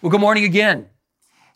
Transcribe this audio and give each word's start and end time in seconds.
Well, 0.00 0.10
good 0.12 0.20
morning 0.20 0.44
again. 0.44 0.86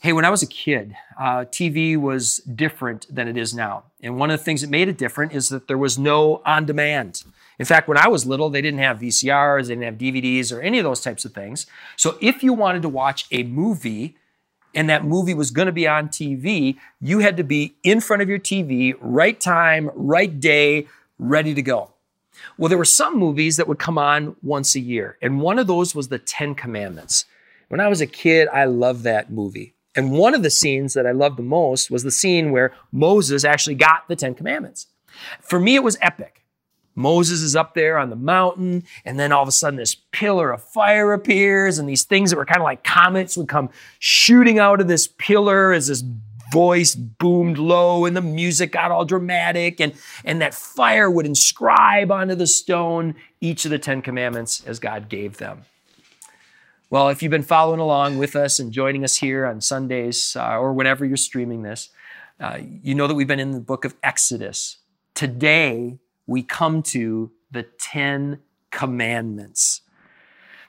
Hey, 0.00 0.12
when 0.12 0.24
I 0.24 0.30
was 0.30 0.42
a 0.42 0.48
kid, 0.48 0.96
uh, 1.16 1.44
TV 1.44 1.96
was 1.96 2.38
different 2.38 3.06
than 3.08 3.28
it 3.28 3.36
is 3.36 3.54
now. 3.54 3.84
And 4.00 4.16
one 4.16 4.32
of 4.32 4.40
the 4.40 4.44
things 4.44 4.62
that 4.62 4.70
made 4.70 4.88
it 4.88 4.98
different 4.98 5.32
is 5.32 5.48
that 5.50 5.68
there 5.68 5.78
was 5.78 5.96
no 5.96 6.42
on 6.44 6.66
demand. 6.66 7.22
In 7.60 7.66
fact, 7.66 7.86
when 7.86 7.96
I 7.96 8.08
was 8.08 8.26
little, 8.26 8.50
they 8.50 8.60
didn't 8.60 8.80
have 8.80 8.98
VCRs, 8.98 9.68
they 9.68 9.76
didn't 9.76 9.84
have 9.84 9.94
DVDs 9.94 10.52
or 10.52 10.60
any 10.60 10.80
of 10.80 10.84
those 10.84 11.00
types 11.00 11.24
of 11.24 11.32
things. 11.32 11.68
So 11.96 12.18
if 12.20 12.42
you 12.42 12.52
wanted 12.52 12.82
to 12.82 12.88
watch 12.88 13.26
a 13.30 13.44
movie 13.44 14.16
and 14.74 14.90
that 14.90 15.04
movie 15.04 15.34
was 15.34 15.52
going 15.52 15.66
to 15.66 15.72
be 15.72 15.86
on 15.86 16.08
TV, 16.08 16.78
you 17.00 17.20
had 17.20 17.36
to 17.36 17.44
be 17.44 17.76
in 17.84 18.00
front 18.00 18.22
of 18.22 18.28
your 18.28 18.40
TV, 18.40 18.96
right 19.00 19.38
time, 19.38 19.88
right 19.94 20.40
day, 20.40 20.88
ready 21.16 21.54
to 21.54 21.62
go. 21.62 21.92
Well, 22.58 22.68
there 22.68 22.78
were 22.78 22.84
some 22.84 23.16
movies 23.16 23.56
that 23.56 23.68
would 23.68 23.78
come 23.78 23.98
on 23.98 24.34
once 24.42 24.74
a 24.74 24.80
year, 24.80 25.16
and 25.22 25.40
one 25.40 25.60
of 25.60 25.68
those 25.68 25.94
was 25.94 26.08
the 26.08 26.18
Ten 26.18 26.56
Commandments. 26.56 27.26
When 27.72 27.80
I 27.80 27.88
was 27.88 28.02
a 28.02 28.06
kid, 28.06 28.48
I 28.52 28.66
loved 28.66 29.02
that 29.04 29.32
movie. 29.32 29.72
And 29.96 30.12
one 30.12 30.34
of 30.34 30.42
the 30.42 30.50
scenes 30.50 30.92
that 30.92 31.06
I 31.06 31.12
loved 31.12 31.38
the 31.38 31.42
most 31.42 31.90
was 31.90 32.02
the 32.02 32.10
scene 32.10 32.52
where 32.52 32.74
Moses 32.92 33.46
actually 33.46 33.76
got 33.76 34.06
the 34.08 34.14
Ten 34.14 34.34
Commandments. 34.34 34.88
For 35.40 35.58
me, 35.58 35.74
it 35.76 35.82
was 35.82 35.96
epic. 36.02 36.44
Moses 36.94 37.40
is 37.40 37.56
up 37.56 37.72
there 37.72 37.96
on 37.96 38.10
the 38.10 38.16
mountain, 38.16 38.84
and 39.06 39.18
then 39.18 39.32
all 39.32 39.40
of 39.40 39.48
a 39.48 39.52
sudden 39.52 39.78
this 39.78 39.94
pillar 39.94 40.52
of 40.52 40.62
fire 40.62 41.14
appears, 41.14 41.78
and 41.78 41.88
these 41.88 42.04
things 42.04 42.28
that 42.28 42.36
were 42.36 42.44
kind 42.44 42.60
of 42.60 42.64
like 42.64 42.84
comets 42.84 43.38
would 43.38 43.48
come 43.48 43.70
shooting 43.98 44.58
out 44.58 44.82
of 44.82 44.86
this 44.86 45.08
pillar 45.08 45.72
as 45.72 45.86
this 45.86 46.04
voice 46.52 46.94
boomed 46.94 47.56
low 47.56 48.04
and 48.04 48.14
the 48.14 48.20
music 48.20 48.72
got 48.72 48.90
all 48.90 49.06
dramatic, 49.06 49.80
and, 49.80 49.94
and 50.26 50.42
that 50.42 50.52
fire 50.52 51.10
would 51.10 51.24
inscribe 51.24 52.12
onto 52.12 52.34
the 52.34 52.46
stone 52.46 53.14
each 53.40 53.64
of 53.64 53.70
the 53.70 53.78
Ten 53.78 54.02
Commandments 54.02 54.62
as 54.66 54.78
God 54.78 55.08
gave 55.08 55.38
them. 55.38 55.64
Well, 56.92 57.08
if 57.08 57.22
you've 57.22 57.30
been 57.30 57.42
following 57.42 57.80
along 57.80 58.18
with 58.18 58.36
us 58.36 58.58
and 58.58 58.70
joining 58.70 59.02
us 59.02 59.16
here 59.16 59.46
on 59.46 59.62
Sundays 59.62 60.36
uh, 60.36 60.58
or 60.58 60.74
whenever 60.74 61.06
you're 61.06 61.16
streaming 61.16 61.62
this, 61.62 61.88
uh, 62.38 62.58
you 62.60 62.94
know 62.94 63.06
that 63.06 63.14
we've 63.14 63.26
been 63.26 63.40
in 63.40 63.52
the 63.52 63.60
book 63.60 63.86
of 63.86 63.94
Exodus. 64.02 64.76
Today, 65.14 66.00
we 66.26 66.42
come 66.42 66.82
to 66.82 67.30
the 67.50 67.62
Ten 67.62 68.40
Commandments. 68.70 69.80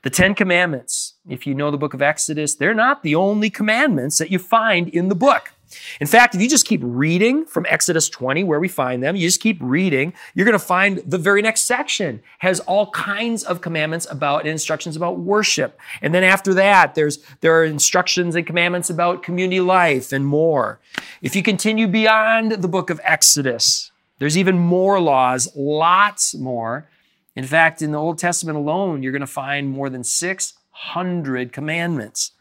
The 0.03 0.09
Ten 0.09 0.33
Commandments, 0.33 1.15
if 1.27 1.45
you 1.45 1.53
know 1.53 1.71
the 1.71 1.77
book 1.77 1.93
of 1.93 2.01
Exodus, 2.01 2.55
they're 2.55 2.73
not 2.73 3.03
the 3.03 3.15
only 3.15 3.49
commandments 3.49 4.17
that 4.19 4.31
you 4.31 4.39
find 4.39 4.87
in 4.87 5.09
the 5.09 5.15
book. 5.15 5.51
In 5.99 6.07
fact, 6.07 6.35
if 6.35 6.41
you 6.41 6.49
just 6.49 6.65
keep 6.65 6.81
reading 6.83 7.45
from 7.45 7.65
Exodus 7.69 8.09
20, 8.09 8.43
where 8.43 8.59
we 8.59 8.67
find 8.67 9.03
them, 9.03 9.15
you 9.15 9.27
just 9.27 9.41
keep 9.41 9.57
reading, 9.61 10.13
you're 10.33 10.45
going 10.45 10.57
to 10.57 10.65
find 10.65 10.97
the 11.05 11.17
very 11.17 11.41
next 11.41 11.63
section 11.63 12.21
has 12.39 12.59
all 12.61 12.91
kinds 12.91 13.43
of 13.43 13.61
commandments 13.61 14.07
about 14.09 14.41
and 14.41 14.49
instructions 14.49 14.95
about 14.95 15.19
worship. 15.19 15.79
And 16.01 16.13
then 16.13 16.23
after 16.23 16.53
that, 16.55 16.95
there's 16.95 17.19
there 17.41 17.59
are 17.59 17.65
instructions 17.65 18.35
and 18.35 18.45
commandments 18.45 18.89
about 18.89 19.23
community 19.23 19.61
life 19.61 20.11
and 20.11 20.25
more. 20.25 20.79
If 21.21 21.35
you 21.35 21.43
continue 21.43 21.87
beyond 21.87 22.51
the 22.51 22.67
book 22.67 22.89
of 22.89 22.99
Exodus, 23.03 23.91
there's 24.19 24.37
even 24.37 24.57
more 24.57 24.99
laws, 24.99 25.49
lots 25.55 26.35
more. 26.35 26.89
In 27.35 27.45
fact, 27.45 27.81
in 27.81 27.91
the 27.91 27.97
Old 27.97 28.19
Testament 28.19 28.57
alone, 28.57 29.01
you're 29.01 29.11
going 29.11 29.21
to 29.21 29.27
find 29.27 29.69
more 29.69 29.89
than 29.89 30.03
600 30.03 31.51
commandments. 31.51 32.31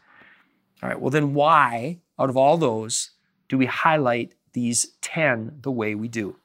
All 0.81 0.89
right, 0.89 0.99
well, 0.99 1.09
then 1.09 1.33
why, 1.33 1.99
out 2.19 2.29
of 2.29 2.37
all 2.37 2.57
those, 2.57 3.11
do 3.53 3.57
we 3.59 3.67
highlight 3.67 4.33
these 4.53 4.93
10 5.01 5.59
the 5.61 5.69
way 5.69 5.93
we 5.93 6.07
do? 6.07 6.35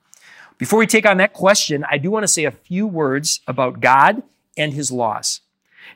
Before 0.58 0.78
we 0.78 0.86
take 0.86 1.06
on 1.06 1.16
that 1.16 1.32
question, 1.32 1.82
I 1.90 1.96
do 1.96 2.10
want 2.10 2.24
to 2.24 2.28
say 2.28 2.44
a 2.44 2.50
few 2.50 2.86
words 2.86 3.40
about 3.48 3.80
God 3.80 4.22
and 4.58 4.74
his 4.74 4.92
laws. 4.92 5.40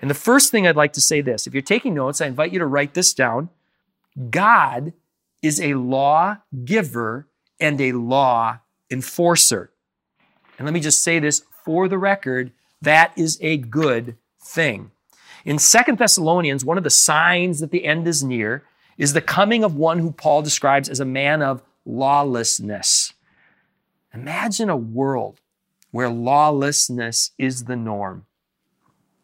And 0.01 0.09
the 0.09 0.15
first 0.15 0.51
thing 0.51 0.67
I'd 0.67 0.75
like 0.75 0.95
to 0.95 1.03
say 1.03 1.21
this 1.21 1.47
if 1.47 1.53
you're 1.53 1.61
taking 1.61 1.93
notes, 1.93 2.23
I 2.23 2.29
invite 2.29 2.51
you 2.51 2.59
to 2.61 2.67
write 2.67 2.95
this 2.95 3.13
down. 3.13 3.51
God 4.31 4.95
is 5.43 5.61
a 5.61 5.75
law 5.75 6.39
giver 6.65 7.29
and 7.61 7.79
a 7.79 7.93
law 7.93 8.61
enforcer. 8.91 9.71
And 10.57 10.65
let 10.65 10.73
me 10.73 10.81
just 10.81 11.03
say 11.03 11.19
this 11.19 11.43
for 11.63 11.89
the 11.89 11.99
record 11.99 12.53
that 12.81 13.13
is 13.19 13.37
a 13.43 13.59
good 13.59 14.17
thing. 14.43 14.93
In 15.45 15.59
Second 15.59 15.99
Thessalonians, 15.99 16.65
one 16.65 16.79
of 16.79 16.85
the 16.85 16.89
signs 16.91 17.61
that 17.61 17.71
the 17.71 17.85
end 17.85 18.09
is 18.09 18.25
near 18.25 18.65
is 19.03 19.13
the 19.13 19.21
coming 19.21 19.65
of 19.65 19.75
one 19.75 19.99
who 19.99 20.13
Paul 20.13 20.43
describes 20.43 20.89
as 20.89 21.01
a 21.01 21.05
man 21.05 21.43
of 21.43 21.63
lawlessness. 21.85 23.13
Imagine 24.15 24.71
a 24.71 24.77
world 24.77 25.41
where 25.91 26.09
lawlessness 26.09 27.33
is 27.37 27.65
the 27.65 27.77
norm. 27.77 28.27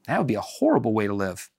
That 0.07 0.19
would 0.19 0.27
be 0.27 0.35
a 0.35 0.41
horrible 0.41 0.93
way 0.93 1.07
to 1.07 1.15
live 1.15 1.51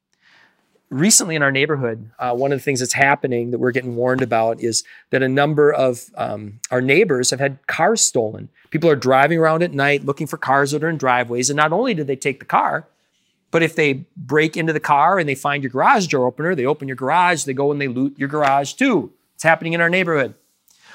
recently 0.90 1.36
in 1.36 1.44
our 1.44 1.52
neighborhood, 1.52 2.10
uh, 2.20 2.34
one 2.34 2.52
of 2.52 2.60
the 2.60 2.64
things 2.64 2.80
that's 2.80 2.94
happening 2.94 3.52
that 3.52 3.60
we're 3.60 3.72
getting 3.72 3.96
warned 3.96 4.22
about 4.22 4.62
is 4.62 4.84
that 5.12 5.22
a 5.22 5.30
number 5.30 5.72
of 5.72 6.10
um, 6.16 6.60
our 6.72 6.82
neighbors 6.82 7.30
have 7.30 7.40
had 7.40 7.66
cars 7.68 8.02
stolen. 8.02 8.50
People 8.70 8.90
are 8.90 8.96
driving 8.96 9.40
around 9.40 9.64
at 9.64 9.74
night 9.74 10.06
looking 10.06 10.28
for 10.28 10.38
cars 10.38 10.72
that 10.72 10.84
are 10.84 10.90
in 10.90 10.98
driveways. 10.98 11.50
And 11.50 11.58
not 11.58 11.72
only 11.72 11.94
do 11.94 12.04
they 12.04 12.16
take 12.16 12.40
the 12.40 12.46
car, 12.46 12.88
but 13.52 13.64
if 13.64 13.76
they 13.76 14.06
break 14.16 14.56
into 14.56 14.74
the 14.74 14.80
car 14.80 15.20
and 15.20 15.28
they 15.28 15.36
find 15.36 15.64
your 15.64 15.72
garage 15.72 16.08
door 16.08 16.28
opener, 16.28 16.56
they 16.56 16.66
open 16.66 16.88
your 16.88 16.98
garage, 16.98 17.44
they 17.44 17.54
go 17.54 17.72
and 17.72 17.82
they 17.82 17.88
loot 17.88 18.18
your 18.18 18.30
garage 18.30 18.74
too. 18.74 19.12
It's 19.36 19.44
happening 19.44 19.74
in 19.74 19.82
our 19.82 19.90
neighborhood. 19.90 20.36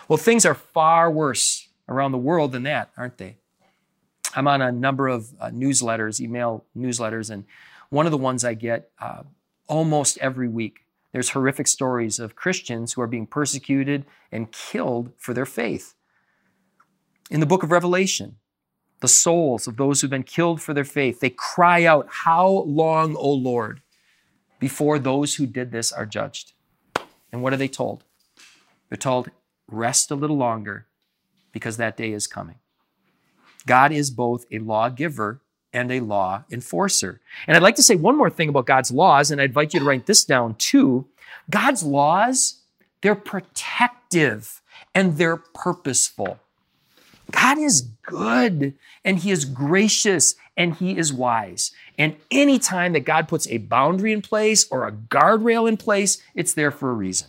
Well, 0.09 0.17
things 0.17 0.45
are 0.45 0.55
far 0.55 1.11
worse 1.11 1.69
around 1.89 2.13
the 2.13 2.19
world 2.19 2.53
than 2.53 2.63
that, 2.65 2.91
aren't 2.97 3.19
they? 3.19 3.37
I'm 4.37 4.49
on 4.49 4.63
a 4.63 4.73
number 4.73 5.09
of 5.09 5.33
uh, 5.41 5.51
newsletters, 5.51 6.21
email 6.21 6.65
newsletters, 6.77 7.31
and 7.31 7.45
one 7.91 8.07
of 8.07 8.13
the 8.13 8.19
ones 8.19 8.45
I 8.45 8.55
get 8.55 8.91
uh, 9.01 9.23
almost 9.67 10.19
every 10.19 10.49
week. 10.49 10.81
There's 11.13 11.31
horrific 11.31 11.69
stories 11.69 12.19
of 12.19 12.35
Christians 12.35 12.93
who 12.93 13.01
are 13.01 13.07
being 13.07 13.27
persecuted 13.27 14.05
and 14.33 14.51
killed 14.51 15.13
for 15.17 15.33
their 15.33 15.47
faith. 15.47 15.95
In 17.31 17.41
the 17.41 17.47
book 17.47 17.63
of 17.63 17.71
Revelation, 17.71 18.37
the 19.05 19.09
souls 19.09 19.67
of 19.67 19.77
those 19.77 20.01
who've 20.01 20.09
been 20.09 20.23
killed 20.23 20.63
for 20.63 20.73
their 20.73 20.83
faith, 20.83 21.21
they 21.21 21.29
cry 21.29 21.85
out, 21.85 22.07
How 22.09 22.49
long, 22.49 23.15
O 23.17 23.31
Lord, 23.31 23.83
before 24.59 24.99
those 24.99 25.35
who 25.35 25.45
did 25.45 25.73
this 25.73 25.93
are 25.93 26.07
judged? 26.07 26.55
And 27.31 27.43
what 27.43 27.53
are 27.53 27.59
they 27.59 27.69
told? 27.69 28.03
They're 28.89 28.97
told, 28.97 29.31
Rest 29.69 30.11
a 30.11 30.15
little 30.15 30.39
longer 30.39 30.87
because 31.53 31.77
that 31.77 31.99
day 31.99 32.13
is 32.13 32.27
coming. 32.27 32.55
God 33.67 33.93
is 33.93 34.11
both 34.11 34.47
a 34.51 34.59
lawgiver 34.59 35.43
and 35.71 35.93
a 35.93 36.01
law 36.01 36.45
enforcer. 36.51 37.21
And 37.47 37.59
I'd 37.59 37.63
like 37.63 37.77
to 37.77 37.83
say 37.83 37.97
one 37.97 38.17
more 38.17 38.31
thing 38.31 38.49
about 38.49 38.65
God's 38.65 38.91
laws, 38.91 39.31
and 39.31 39.39
I 39.39 39.45
invite 39.45 39.75
you 39.75 39.81
to 39.81 39.87
write 39.87 40.07
this 40.07 40.25
down 40.25 40.55
too. 40.55 41.09
God's 41.51 41.83
laws, 41.83 42.63
they're 43.03 43.15
protective 43.15 44.63
and 44.95 45.19
they're 45.19 45.37
purposeful. 45.37 46.39
God 47.31 47.59
is 47.59 47.83
good 48.03 48.75
and 49.05 49.19
He 49.19 49.31
is 49.31 49.45
gracious 49.45 50.35
and 50.57 50.75
He 50.75 50.97
is 50.97 51.13
wise. 51.13 51.73
And 51.99 52.17
anytime 52.31 52.93
that 52.93 53.01
God 53.01 53.29
puts 53.29 53.47
a 53.49 53.59
boundary 53.59 54.13
in 54.13 54.23
place 54.23 54.67
or 54.71 54.87
a 54.87 54.93
guardrail 54.93 55.69
in 55.69 55.77
place, 55.77 56.23
it's 56.35 56.55
there 56.55 56.71
for 56.71 56.91
a 56.91 56.95
reason. 56.95 57.29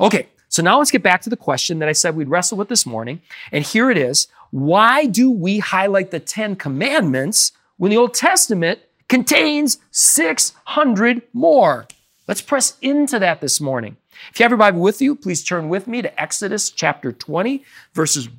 Okay, 0.00 0.28
so 0.48 0.62
now 0.62 0.78
let's 0.78 0.90
get 0.90 1.02
back 1.02 1.22
to 1.22 1.30
the 1.30 1.36
question 1.36 1.78
that 1.80 1.88
I 1.88 1.92
said 1.92 2.14
we'd 2.14 2.28
wrestle 2.28 2.58
with 2.58 2.68
this 2.68 2.86
morning. 2.86 3.20
And 3.50 3.64
here 3.64 3.90
it 3.90 3.98
is 3.98 4.28
Why 4.50 5.06
do 5.06 5.30
we 5.30 5.58
highlight 5.58 6.10
the 6.10 6.20
Ten 6.20 6.56
Commandments 6.56 7.52
when 7.76 7.90
the 7.90 7.96
Old 7.96 8.14
Testament 8.14 8.80
contains 9.12 9.76
600 9.90 11.20
more. 11.34 11.86
Let's 12.26 12.40
press 12.40 12.78
into 12.80 13.18
that 13.18 13.42
this 13.42 13.60
morning. 13.60 13.98
If 14.30 14.38
you 14.38 14.44
have 14.44 14.50
your 14.50 14.56
Bible 14.56 14.80
with 14.80 15.02
you, 15.02 15.14
please 15.14 15.44
turn 15.44 15.68
with 15.68 15.86
me 15.86 16.00
to 16.00 16.20
Exodus 16.20 16.70
chapter 16.70 17.12
20, 17.12 17.62
verses 17.92 18.30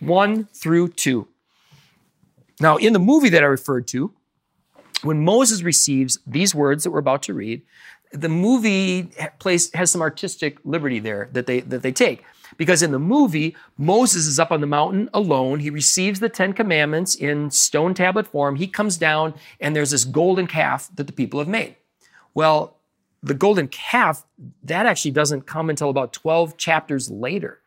1 0.00 0.48
through 0.54 0.88
2. 0.88 1.26
Now, 2.60 2.76
in 2.76 2.92
the 2.92 2.98
movie 2.98 3.30
that 3.30 3.42
I 3.42 3.46
referred 3.46 3.86
to, 3.88 4.12
when 5.02 5.24
Moses 5.24 5.62
receives 5.62 6.18
these 6.26 6.54
words 6.54 6.84
that 6.84 6.90
we're 6.90 6.98
about 6.98 7.22
to 7.24 7.34
read, 7.34 7.62
the 8.12 8.28
movie 8.28 9.10
place 9.38 9.72
has 9.72 9.90
some 9.90 10.02
artistic 10.02 10.58
liberty 10.64 10.98
there 10.98 11.28
that 11.32 11.46
they 11.46 11.60
that 11.60 11.82
they 11.82 11.92
take. 11.92 12.24
Because 12.56 12.82
in 12.82 12.90
the 12.90 12.98
movie, 12.98 13.56
Moses 13.78 14.26
is 14.26 14.40
up 14.40 14.50
on 14.50 14.60
the 14.60 14.66
mountain 14.66 15.08
alone. 15.14 15.60
He 15.60 15.70
receives 15.70 16.18
the 16.18 16.28
Ten 16.28 16.52
Commandments 16.52 17.14
in 17.14 17.50
stone 17.50 17.94
tablet 17.94 18.26
form. 18.26 18.56
He 18.56 18.66
comes 18.66 18.96
down, 18.96 19.34
and 19.60 19.74
there's 19.74 19.92
this 19.92 20.04
golden 20.04 20.48
calf 20.48 20.90
that 20.96 21.06
the 21.06 21.12
people 21.12 21.38
have 21.38 21.48
made. 21.48 21.76
Well, 22.34 22.76
the 23.22 23.34
golden 23.34 23.68
calf, 23.68 24.26
that 24.64 24.84
actually 24.84 25.12
doesn't 25.12 25.46
come 25.46 25.70
until 25.70 25.90
about 25.90 26.12
12 26.12 26.56
chapters 26.56 27.08
later. 27.10 27.59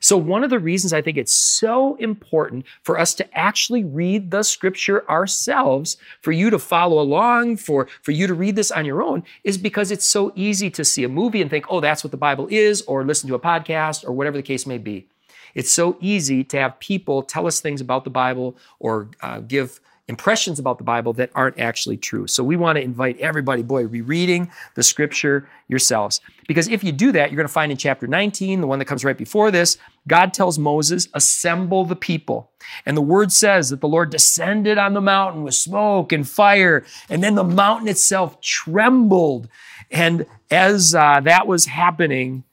So, 0.00 0.16
one 0.16 0.44
of 0.44 0.50
the 0.50 0.58
reasons 0.58 0.92
I 0.92 1.02
think 1.02 1.16
it's 1.16 1.32
so 1.32 1.96
important 1.96 2.66
for 2.82 2.98
us 2.98 3.14
to 3.14 3.38
actually 3.38 3.84
read 3.84 4.30
the 4.30 4.42
scripture 4.42 5.08
ourselves, 5.08 5.96
for 6.20 6.32
you 6.32 6.50
to 6.50 6.58
follow 6.58 7.00
along, 7.00 7.56
for, 7.56 7.88
for 8.02 8.12
you 8.12 8.26
to 8.26 8.34
read 8.34 8.56
this 8.56 8.70
on 8.70 8.84
your 8.84 9.02
own, 9.02 9.24
is 9.44 9.58
because 9.58 9.90
it's 9.90 10.06
so 10.06 10.32
easy 10.34 10.70
to 10.70 10.84
see 10.84 11.04
a 11.04 11.08
movie 11.08 11.40
and 11.40 11.50
think, 11.50 11.66
oh, 11.70 11.80
that's 11.80 12.04
what 12.04 12.10
the 12.10 12.16
Bible 12.16 12.46
is, 12.50 12.82
or 12.82 13.04
listen 13.04 13.28
to 13.28 13.34
a 13.34 13.40
podcast, 13.40 14.04
or 14.04 14.12
whatever 14.12 14.36
the 14.36 14.42
case 14.42 14.66
may 14.66 14.78
be. 14.78 15.06
It's 15.54 15.72
so 15.72 15.96
easy 16.00 16.44
to 16.44 16.58
have 16.58 16.78
people 16.80 17.22
tell 17.22 17.46
us 17.46 17.60
things 17.60 17.80
about 17.80 18.04
the 18.04 18.10
Bible 18.10 18.58
or 18.78 19.08
uh, 19.22 19.40
give 19.40 19.80
impressions 20.08 20.60
about 20.60 20.78
the 20.78 20.84
Bible 20.84 21.12
that 21.14 21.30
aren't 21.34 21.58
actually 21.58 21.96
true. 21.96 22.26
So 22.28 22.44
we 22.44 22.56
want 22.56 22.76
to 22.76 22.82
invite 22.82 23.18
everybody, 23.18 23.62
boy, 23.62 23.86
rereading 23.86 24.50
the 24.74 24.82
scripture 24.82 25.48
yourselves. 25.66 26.20
Because 26.46 26.68
if 26.68 26.84
you 26.84 26.92
do 26.92 27.10
that, 27.12 27.30
you're 27.30 27.36
going 27.36 27.48
to 27.48 27.52
find 27.52 27.72
in 27.72 27.78
chapter 27.78 28.06
19, 28.06 28.60
the 28.60 28.68
one 28.68 28.78
that 28.78 28.84
comes 28.84 29.04
right 29.04 29.18
before 29.18 29.50
this, 29.50 29.78
God 30.06 30.32
tells 30.32 30.58
Moses, 30.58 31.08
assemble 31.12 31.84
the 31.84 31.96
people. 31.96 32.50
And 32.84 32.96
the 32.96 33.02
word 33.02 33.32
says 33.32 33.70
that 33.70 33.80
the 33.80 33.88
Lord 33.88 34.10
descended 34.10 34.78
on 34.78 34.94
the 34.94 35.00
mountain 35.00 35.42
with 35.42 35.54
smoke 35.54 36.12
and 36.12 36.28
fire, 36.28 36.84
and 37.08 37.22
then 37.22 37.34
the 37.34 37.44
mountain 37.44 37.88
itself 37.88 38.40
trembled. 38.40 39.48
And 39.90 40.26
as 40.52 40.94
uh, 40.94 41.20
that 41.24 41.48
was 41.48 41.66
happening, 41.66 42.44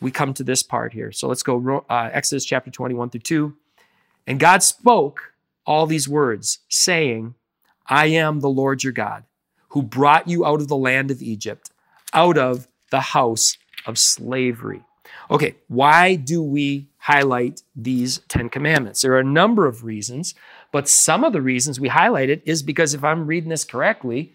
we 0.00 0.10
come 0.10 0.34
to 0.34 0.42
this 0.42 0.64
part 0.64 0.92
here. 0.92 1.12
So 1.12 1.28
let's 1.28 1.44
go 1.44 1.84
uh, 1.88 2.10
Exodus 2.12 2.44
chapter 2.44 2.70
21 2.72 3.10
through 3.10 3.20
2. 3.20 3.56
And 4.26 4.40
God 4.40 4.62
spoke 4.62 5.29
all 5.70 5.86
these 5.86 6.08
words, 6.08 6.58
saying, 6.68 7.32
I 7.86 8.06
am 8.06 8.40
the 8.40 8.48
Lord 8.48 8.82
your 8.82 8.92
God, 8.92 9.22
who 9.68 9.84
brought 9.84 10.26
you 10.26 10.44
out 10.44 10.60
of 10.60 10.66
the 10.66 10.76
land 10.76 11.12
of 11.12 11.22
Egypt, 11.22 11.70
out 12.12 12.36
of 12.36 12.66
the 12.90 12.98
house 13.00 13.56
of 13.86 13.96
slavery. 13.96 14.82
Okay, 15.30 15.54
why 15.68 16.16
do 16.16 16.42
we 16.42 16.88
highlight 16.98 17.62
these 17.76 18.18
10 18.26 18.48
commandments? 18.48 19.02
There 19.02 19.12
are 19.12 19.20
a 19.20 19.24
number 19.24 19.66
of 19.66 19.84
reasons, 19.84 20.34
but 20.72 20.88
some 20.88 21.22
of 21.22 21.32
the 21.32 21.40
reasons 21.40 21.78
we 21.78 21.86
highlight 21.86 22.30
it 22.30 22.42
is 22.44 22.64
because 22.64 22.92
if 22.92 23.04
I'm 23.04 23.28
reading 23.28 23.50
this 23.50 23.64
correctly, 23.64 24.34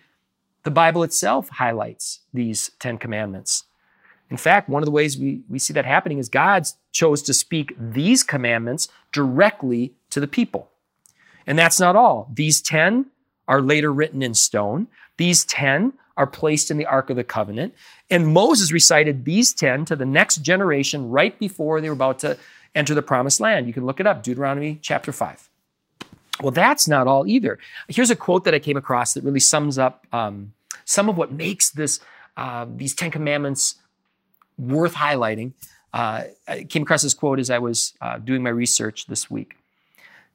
the 0.64 0.72
Bible 0.72 1.04
itself 1.04 1.50
highlights 1.50 2.22
these 2.34 2.72
10 2.80 2.98
commandments. 2.98 3.66
In 4.30 4.38
fact, 4.38 4.70
one 4.70 4.82
of 4.82 4.86
the 4.86 4.92
ways 4.92 5.18
we, 5.18 5.42
we 5.50 5.60
see 5.60 5.74
that 5.74 5.86
happening 5.86 6.18
is 6.18 6.30
God 6.30 6.66
chose 6.94 7.22
to 7.24 7.34
speak 7.34 7.76
these 7.78 8.24
commandments 8.24 8.88
directly 9.12 9.96
to 10.12 10.22
the 10.22 10.28
people. 10.30 10.72
And 11.48 11.58
that's 11.58 11.80
not 11.80 11.96
all. 11.96 12.30
These 12.34 12.62
10 12.62 13.06
are 13.48 13.62
later 13.62 13.94
written 13.94 14.22
in 14.22 14.34
stone. 14.34 14.88
These 15.18 15.46
10 15.46 15.94
are 16.18 16.28
placed 16.28 16.72
in 16.72 16.78
the 16.78 16.86
Ark 16.86 17.10
of 17.10 17.16
the 17.16 17.24
Covenant. 17.24 17.74
And 18.10 18.28
Moses 18.28 18.72
recited 18.72 19.26
these 19.26 19.54
10 19.54 19.86
to 19.86 19.96
the 19.96 20.06
next 20.06 20.38
generation 20.38 21.10
right 21.10 21.38
before 21.40 21.82
they 21.82 21.90
were 21.90 21.94
about 21.94 22.20
to 22.20 22.38
enter 22.74 22.94
the 22.94 23.02
promised 23.02 23.40
land. 23.40 23.68
You 23.68 23.74
can 23.74 23.86
look 23.86 24.00
it 24.00 24.08
up, 24.08 24.24
Deuteronomy 24.24 24.80
chapter 24.82 25.12
5. 25.12 25.50
Well, 26.42 26.52
that's 26.52 26.88
not 26.88 27.08
all 27.08 27.26
either. 27.28 27.60
Here's 27.88 28.12
a 28.12 28.16
quote 28.16 28.44
that 28.44 28.54
I 28.54 28.60
came 28.60 28.78
across 28.78 29.14
that 29.14 29.24
really 29.24 29.40
sums 29.40 29.78
up 29.78 30.06
um, 30.12 30.54
some 30.84 31.08
of 31.10 31.18
what 31.18 31.32
makes 31.32 31.70
this 31.70 32.00
uh, 32.38 32.66
these 32.76 32.94
Ten 32.94 33.12
Commandments 33.12 33.76
worth 34.58 34.94
highlighting. 34.96 35.54
Uh, 35.94 36.24
I 36.46 36.64
came 36.64 36.82
across 36.82 37.04
this 37.04 37.14
quote 37.14 37.40
as 37.40 37.50
I 37.50 37.60
was 37.60 37.94
uh, 38.02 38.18
doing 38.18 38.44
my 38.44 38.50
research 38.50 39.08
this 39.08 39.32
week. 39.32 39.56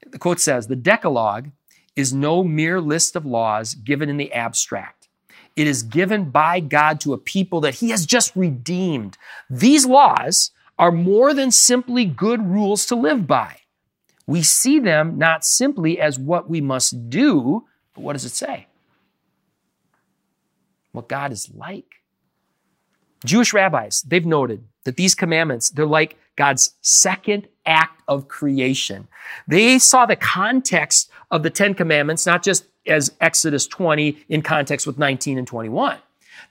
The 0.06 0.18
quote 0.18 0.40
says 0.40 0.66
The 0.66 0.76
Decalogue 0.76 1.50
is 1.96 2.12
no 2.12 2.42
mere 2.42 2.80
list 2.80 3.16
of 3.16 3.26
laws 3.26 3.74
given 3.74 4.08
in 4.08 4.16
the 4.16 4.32
abstract. 4.32 5.08
It 5.56 5.66
is 5.66 5.82
given 5.82 6.30
by 6.30 6.60
God 6.60 7.00
to 7.00 7.12
a 7.12 7.18
people 7.18 7.60
that 7.62 7.76
He 7.76 7.90
has 7.90 8.06
just 8.06 8.34
redeemed. 8.36 9.18
These 9.48 9.86
laws 9.86 10.52
are 10.78 10.92
more 10.92 11.34
than 11.34 11.50
simply 11.50 12.04
good 12.04 12.46
rules 12.46 12.86
to 12.86 12.94
live 12.94 13.26
by. 13.26 13.56
We 14.26 14.42
see 14.42 14.78
them 14.78 15.18
not 15.18 15.44
simply 15.44 16.00
as 16.00 16.18
what 16.18 16.48
we 16.48 16.60
must 16.60 17.10
do, 17.10 17.66
but 17.94 18.02
what 18.02 18.12
does 18.14 18.24
it 18.24 18.30
say? 18.30 18.68
What 20.92 21.08
God 21.08 21.32
is 21.32 21.50
like. 21.54 21.86
Jewish 23.24 23.52
rabbis, 23.52 24.02
they've 24.02 24.24
noted 24.24 24.64
that 24.84 24.96
these 24.96 25.14
commandments, 25.14 25.68
they're 25.68 25.84
like 25.84 26.16
God's 26.36 26.74
second 26.80 27.48
act 27.70 28.02
of 28.08 28.28
creation. 28.28 29.08
They 29.48 29.78
saw 29.78 30.04
the 30.04 30.16
context 30.16 31.10
of 31.30 31.42
the 31.42 31.50
Ten 31.50 31.74
Commandments, 31.74 32.26
not 32.26 32.42
just 32.42 32.64
as 32.86 33.12
Exodus 33.20 33.66
20 33.66 34.24
in 34.28 34.42
context 34.42 34.86
with 34.86 34.98
19 34.98 35.38
and 35.38 35.46
21. 35.46 35.98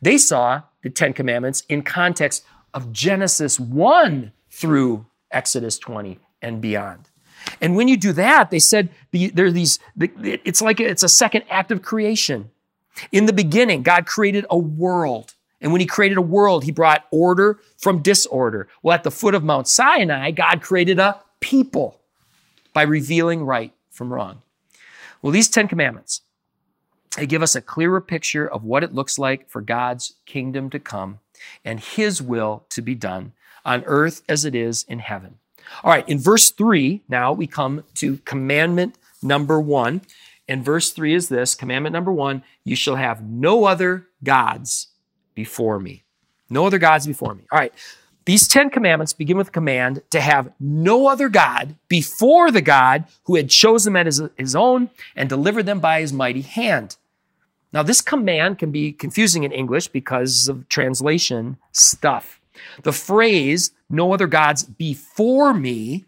They 0.01 0.17
saw 0.17 0.61
the 0.81 0.89
Ten 0.89 1.13
Commandments 1.13 1.63
in 1.67 1.81
context 1.83 2.45
of 2.73 2.91
Genesis 2.93 3.59
1 3.59 4.31
through 4.49 5.05
Exodus 5.31 5.77
20 5.77 6.19
and 6.41 6.61
beyond. 6.61 7.09
And 7.61 7.75
when 7.75 7.87
you 7.87 7.97
do 7.97 8.13
that, 8.13 8.51
they 8.51 8.59
said 8.59 8.89
there 9.11 9.45
are 9.45 9.51
these, 9.51 9.79
it's 9.99 10.61
like 10.61 10.79
it's 10.79 11.03
a 11.03 11.09
second 11.09 11.43
act 11.49 11.71
of 11.71 11.81
creation. 11.81 12.49
In 13.11 13.25
the 13.25 13.33
beginning, 13.33 13.83
God 13.83 14.05
created 14.05 14.45
a 14.49 14.57
world. 14.57 15.35
And 15.61 15.71
when 15.71 15.81
he 15.81 15.87
created 15.87 16.17
a 16.17 16.21
world, 16.21 16.63
he 16.63 16.71
brought 16.71 17.05
order 17.11 17.59
from 17.77 18.01
disorder. 18.01 18.67
Well, 18.81 18.95
at 18.95 19.03
the 19.03 19.11
foot 19.11 19.35
of 19.35 19.43
Mount 19.43 19.67
Sinai, 19.67 20.31
God 20.31 20.61
created 20.61 20.99
a 20.99 21.21
people 21.39 21.99
by 22.73 22.83
revealing 22.83 23.43
right 23.43 23.73
from 23.91 24.13
wrong. 24.13 24.41
Well, 25.21 25.31
these 25.31 25.49
10 25.49 25.67
commandments, 25.67 26.21
they 27.17 27.25
give 27.25 27.41
us 27.41 27.55
a 27.55 27.61
clearer 27.61 27.99
picture 27.99 28.47
of 28.47 28.63
what 28.63 28.83
it 28.83 28.93
looks 28.93 29.19
like 29.19 29.49
for 29.49 29.61
God's 29.61 30.13
kingdom 30.25 30.69
to 30.69 30.79
come 30.79 31.19
and 31.65 31.79
his 31.79 32.21
will 32.21 32.65
to 32.69 32.81
be 32.81 32.95
done 32.95 33.33
on 33.65 33.83
earth 33.85 34.21
as 34.29 34.45
it 34.45 34.55
is 34.55 34.85
in 34.87 34.99
heaven. 34.99 35.39
All 35.83 35.91
right, 35.91 36.07
in 36.07 36.19
verse 36.19 36.51
3, 36.51 37.03
now 37.09 37.33
we 37.33 37.47
come 37.47 37.83
to 37.95 38.17
commandment 38.19 38.97
number 39.21 39.59
1. 39.59 40.01
And 40.47 40.65
verse 40.65 40.91
3 40.91 41.13
is 41.13 41.29
this 41.29 41.53
commandment 41.53 41.93
number 41.93 42.11
1 42.11 42.43
you 42.63 42.75
shall 42.75 42.95
have 42.95 43.21
no 43.21 43.65
other 43.65 44.07
gods 44.23 44.87
before 45.39 45.79
me. 45.79 46.03
No 46.49 46.65
other 46.65 46.79
gods 46.79 47.07
before 47.07 47.33
me. 47.33 47.45
All 47.49 47.57
right. 47.57 47.73
These 48.25 48.49
10 48.49 48.71
commandments 48.71 49.13
begin 49.13 49.37
with 49.37 49.47
a 49.47 49.51
command 49.51 50.01
to 50.09 50.19
have 50.19 50.51
no 50.59 51.07
other 51.07 51.29
God 51.29 51.75
before 51.87 52.51
the 52.51 52.61
God 52.61 53.05
who 53.23 53.37
had 53.37 53.49
chosen 53.49 53.93
them 53.93 54.05
as 54.05 54.21
his 54.37 54.53
own 54.53 54.89
and 55.15 55.29
delivered 55.29 55.65
them 55.65 55.79
by 55.79 56.01
his 56.01 56.11
mighty 56.11 56.41
hand. 56.41 56.97
Now, 57.71 57.83
this 57.83 58.01
command 58.01 58.59
can 58.59 58.69
be 58.71 58.91
confusing 58.91 59.45
in 59.45 59.53
English 59.53 59.87
because 59.87 60.49
of 60.49 60.67
translation 60.67 61.57
stuff. 61.71 62.41
The 62.83 62.91
phrase, 62.91 63.71
no 63.89 64.13
other 64.13 64.27
gods 64.27 64.65
before 64.65 65.53
me, 65.53 66.03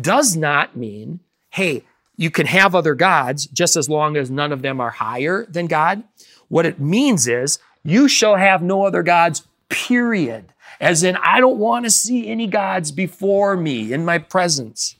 does 0.00 0.36
not 0.36 0.76
mean, 0.76 1.18
hey, 1.50 1.82
you 2.16 2.30
can 2.30 2.46
have 2.46 2.74
other 2.74 2.94
gods 2.94 3.46
just 3.46 3.76
as 3.76 3.88
long 3.88 4.16
as 4.16 4.30
none 4.30 4.52
of 4.52 4.62
them 4.62 4.80
are 4.80 4.90
higher 4.90 5.44
than 5.50 5.66
God. 5.66 6.04
What 6.48 6.66
it 6.66 6.80
means 6.80 7.26
is 7.26 7.58
you 7.84 8.08
shall 8.08 8.36
have 8.36 8.62
no 8.62 8.84
other 8.84 9.02
gods, 9.02 9.46
period. 9.68 10.52
As 10.80 11.02
in, 11.02 11.16
I 11.16 11.40
don't 11.40 11.58
want 11.58 11.84
to 11.84 11.90
see 11.90 12.28
any 12.28 12.46
gods 12.46 12.92
before 12.92 13.56
me 13.56 13.92
in 13.92 14.04
my 14.04 14.18
presence. 14.18 14.96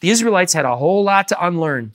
The 0.00 0.10
Israelites 0.10 0.52
had 0.52 0.64
a 0.64 0.76
whole 0.76 1.02
lot 1.02 1.28
to 1.28 1.46
unlearn. 1.46 1.92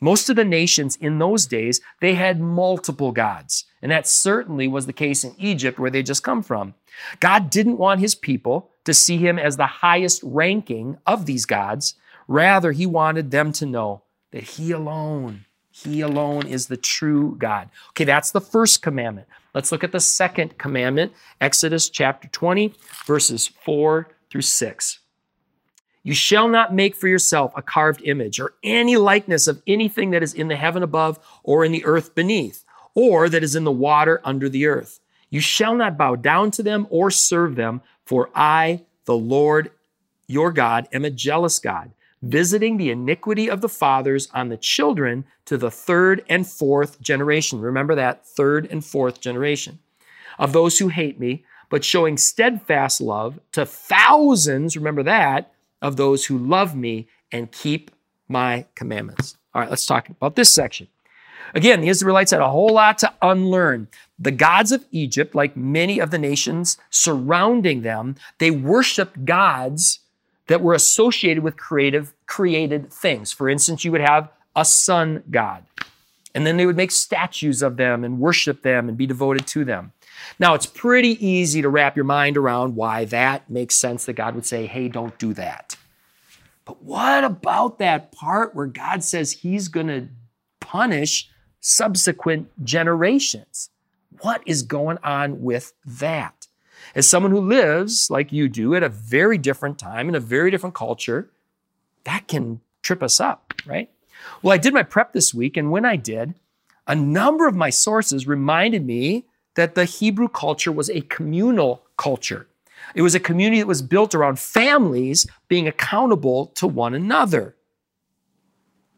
Most 0.00 0.30
of 0.30 0.36
the 0.36 0.44
nations 0.44 0.96
in 0.96 1.18
those 1.18 1.46
days, 1.46 1.80
they 2.00 2.14
had 2.14 2.40
multiple 2.40 3.12
gods. 3.12 3.64
And 3.82 3.90
that 3.90 4.06
certainly 4.06 4.68
was 4.68 4.86
the 4.86 4.92
case 4.92 5.24
in 5.24 5.34
Egypt, 5.38 5.78
where 5.78 5.90
they 5.90 6.02
just 6.02 6.22
come 6.22 6.42
from. 6.42 6.74
God 7.18 7.50
didn't 7.50 7.78
want 7.78 8.00
his 8.00 8.14
people 8.14 8.70
to 8.84 8.94
see 8.94 9.18
him 9.18 9.38
as 9.38 9.56
the 9.56 9.66
highest 9.66 10.22
ranking 10.22 10.98
of 11.06 11.26
these 11.26 11.46
gods. 11.46 11.94
Rather, 12.28 12.72
he 12.72 12.86
wanted 12.86 13.30
them 13.30 13.52
to 13.52 13.66
know 13.66 14.02
that 14.32 14.42
he 14.42 14.70
alone 14.70 15.44
he 15.84 16.00
alone 16.00 16.46
is 16.46 16.66
the 16.66 16.76
true 16.76 17.36
God. 17.38 17.70
Okay, 17.90 18.04
that's 18.04 18.30
the 18.30 18.40
first 18.40 18.82
commandment. 18.82 19.28
Let's 19.54 19.72
look 19.72 19.82
at 19.82 19.92
the 19.92 20.00
second 20.00 20.58
commandment, 20.58 21.12
Exodus 21.40 21.88
chapter 21.88 22.28
20, 22.28 22.74
verses 23.06 23.46
4 23.46 24.08
through 24.30 24.42
6. 24.42 24.98
You 26.02 26.14
shall 26.14 26.48
not 26.48 26.74
make 26.74 26.94
for 26.94 27.08
yourself 27.08 27.52
a 27.56 27.62
carved 27.62 28.02
image 28.04 28.40
or 28.40 28.54
any 28.62 28.96
likeness 28.96 29.46
of 29.46 29.62
anything 29.66 30.10
that 30.10 30.22
is 30.22 30.32
in 30.32 30.48
the 30.48 30.56
heaven 30.56 30.82
above 30.82 31.18
or 31.42 31.64
in 31.64 31.72
the 31.72 31.84
earth 31.84 32.14
beneath 32.14 32.64
or 32.94 33.28
that 33.28 33.42
is 33.42 33.54
in 33.54 33.64
the 33.64 33.72
water 33.72 34.20
under 34.24 34.48
the 34.48 34.66
earth. 34.66 35.00
You 35.28 35.40
shall 35.40 35.74
not 35.74 35.98
bow 35.98 36.16
down 36.16 36.50
to 36.52 36.62
them 36.62 36.86
or 36.90 37.10
serve 37.10 37.54
them, 37.54 37.82
for 38.04 38.30
I, 38.34 38.82
the 39.04 39.16
Lord 39.16 39.70
your 40.26 40.52
God, 40.52 40.88
am 40.92 41.04
a 41.04 41.10
jealous 41.10 41.58
God 41.58 41.92
visiting 42.22 42.76
the 42.76 42.90
iniquity 42.90 43.48
of 43.48 43.60
the 43.60 43.68
fathers 43.68 44.28
on 44.34 44.48
the 44.48 44.56
children 44.56 45.24
to 45.46 45.56
the 45.56 45.70
third 45.70 46.24
and 46.28 46.46
fourth 46.46 47.00
generation. 47.00 47.60
Remember 47.60 47.94
that 47.94 48.26
third 48.26 48.68
and 48.70 48.84
fourth 48.84 49.20
generation 49.20 49.78
of 50.38 50.52
those 50.52 50.78
who 50.78 50.88
hate 50.88 51.18
me, 51.20 51.44
but 51.68 51.84
showing 51.84 52.16
steadfast 52.16 53.00
love 53.00 53.38
to 53.52 53.64
thousands, 53.64 54.76
remember 54.76 55.02
that, 55.02 55.52
of 55.80 55.96
those 55.96 56.26
who 56.26 56.36
love 56.36 56.74
me 56.74 57.08
and 57.32 57.52
keep 57.52 57.90
my 58.28 58.66
commandments. 58.74 59.36
All 59.54 59.62
right, 59.62 59.70
let's 59.70 59.86
talk 59.86 60.08
about 60.08 60.36
this 60.36 60.52
section. 60.52 60.88
Again, 61.54 61.80
the 61.80 61.88
Israelites 61.88 62.30
had 62.30 62.40
a 62.40 62.50
whole 62.50 62.74
lot 62.74 62.98
to 62.98 63.12
unlearn. 63.22 63.88
The 64.18 64.30
gods 64.30 64.72
of 64.72 64.84
Egypt, 64.90 65.34
like 65.34 65.56
many 65.56 65.98
of 65.98 66.10
the 66.10 66.18
nations 66.18 66.78
surrounding 66.90 67.82
them, 67.82 68.16
they 68.38 68.50
worshiped 68.50 69.24
gods 69.24 69.99
that 70.50 70.60
were 70.60 70.74
associated 70.74 71.44
with 71.44 71.56
creative, 71.56 72.12
created 72.26 72.92
things. 72.92 73.30
For 73.30 73.48
instance, 73.48 73.84
you 73.84 73.92
would 73.92 74.00
have 74.00 74.28
a 74.56 74.64
sun 74.64 75.22
god, 75.30 75.64
and 76.34 76.44
then 76.44 76.56
they 76.56 76.66
would 76.66 76.76
make 76.76 76.90
statues 76.90 77.62
of 77.62 77.76
them 77.76 78.02
and 78.02 78.18
worship 78.18 78.62
them 78.62 78.88
and 78.88 78.98
be 78.98 79.06
devoted 79.06 79.46
to 79.46 79.64
them. 79.64 79.92
Now, 80.40 80.54
it's 80.54 80.66
pretty 80.66 81.24
easy 81.24 81.62
to 81.62 81.68
wrap 81.68 81.94
your 81.94 82.04
mind 82.04 82.36
around 82.36 82.74
why 82.74 83.04
that 83.06 83.48
makes 83.48 83.76
sense 83.76 84.06
that 84.06 84.14
God 84.14 84.34
would 84.34 84.44
say, 84.44 84.66
hey, 84.66 84.88
don't 84.88 85.16
do 85.20 85.32
that. 85.34 85.76
But 86.64 86.82
what 86.82 87.22
about 87.22 87.78
that 87.78 88.10
part 88.10 88.52
where 88.52 88.66
God 88.66 89.04
says 89.04 89.30
he's 89.30 89.68
going 89.68 89.86
to 89.86 90.08
punish 90.58 91.30
subsequent 91.60 92.48
generations? 92.64 93.70
What 94.20 94.42
is 94.46 94.64
going 94.64 94.98
on 95.04 95.42
with 95.42 95.74
that? 95.86 96.48
As 96.94 97.08
someone 97.08 97.32
who 97.32 97.40
lives 97.40 98.08
like 98.10 98.32
you 98.32 98.48
do 98.48 98.74
at 98.74 98.82
a 98.82 98.88
very 98.88 99.38
different 99.38 99.78
time 99.78 100.08
in 100.08 100.14
a 100.14 100.20
very 100.20 100.50
different 100.50 100.74
culture, 100.74 101.30
that 102.04 102.28
can 102.28 102.60
trip 102.82 103.02
us 103.02 103.20
up, 103.20 103.54
right? 103.66 103.90
Well, 104.42 104.52
I 104.52 104.58
did 104.58 104.74
my 104.74 104.82
prep 104.82 105.12
this 105.12 105.32
week, 105.32 105.56
and 105.56 105.70
when 105.70 105.84
I 105.84 105.96
did, 105.96 106.34
a 106.86 106.94
number 106.94 107.46
of 107.46 107.54
my 107.54 107.70
sources 107.70 108.26
reminded 108.26 108.84
me 108.84 109.26
that 109.54 109.74
the 109.74 109.84
Hebrew 109.84 110.28
culture 110.28 110.72
was 110.72 110.90
a 110.90 111.02
communal 111.02 111.84
culture. 111.96 112.46
It 112.94 113.02
was 113.02 113.14
a 113.14 113.20
community 113.20 113.60
that 113.60 113.66
was 113.66 113.82
built 113.82 114.14
around 114.14 114.38
families 114.38 115.26
being 115.48 115.68
accountable 115.68 116.46
to 116.56 116.66
one 116.66 116.94
another. 116.94 117.56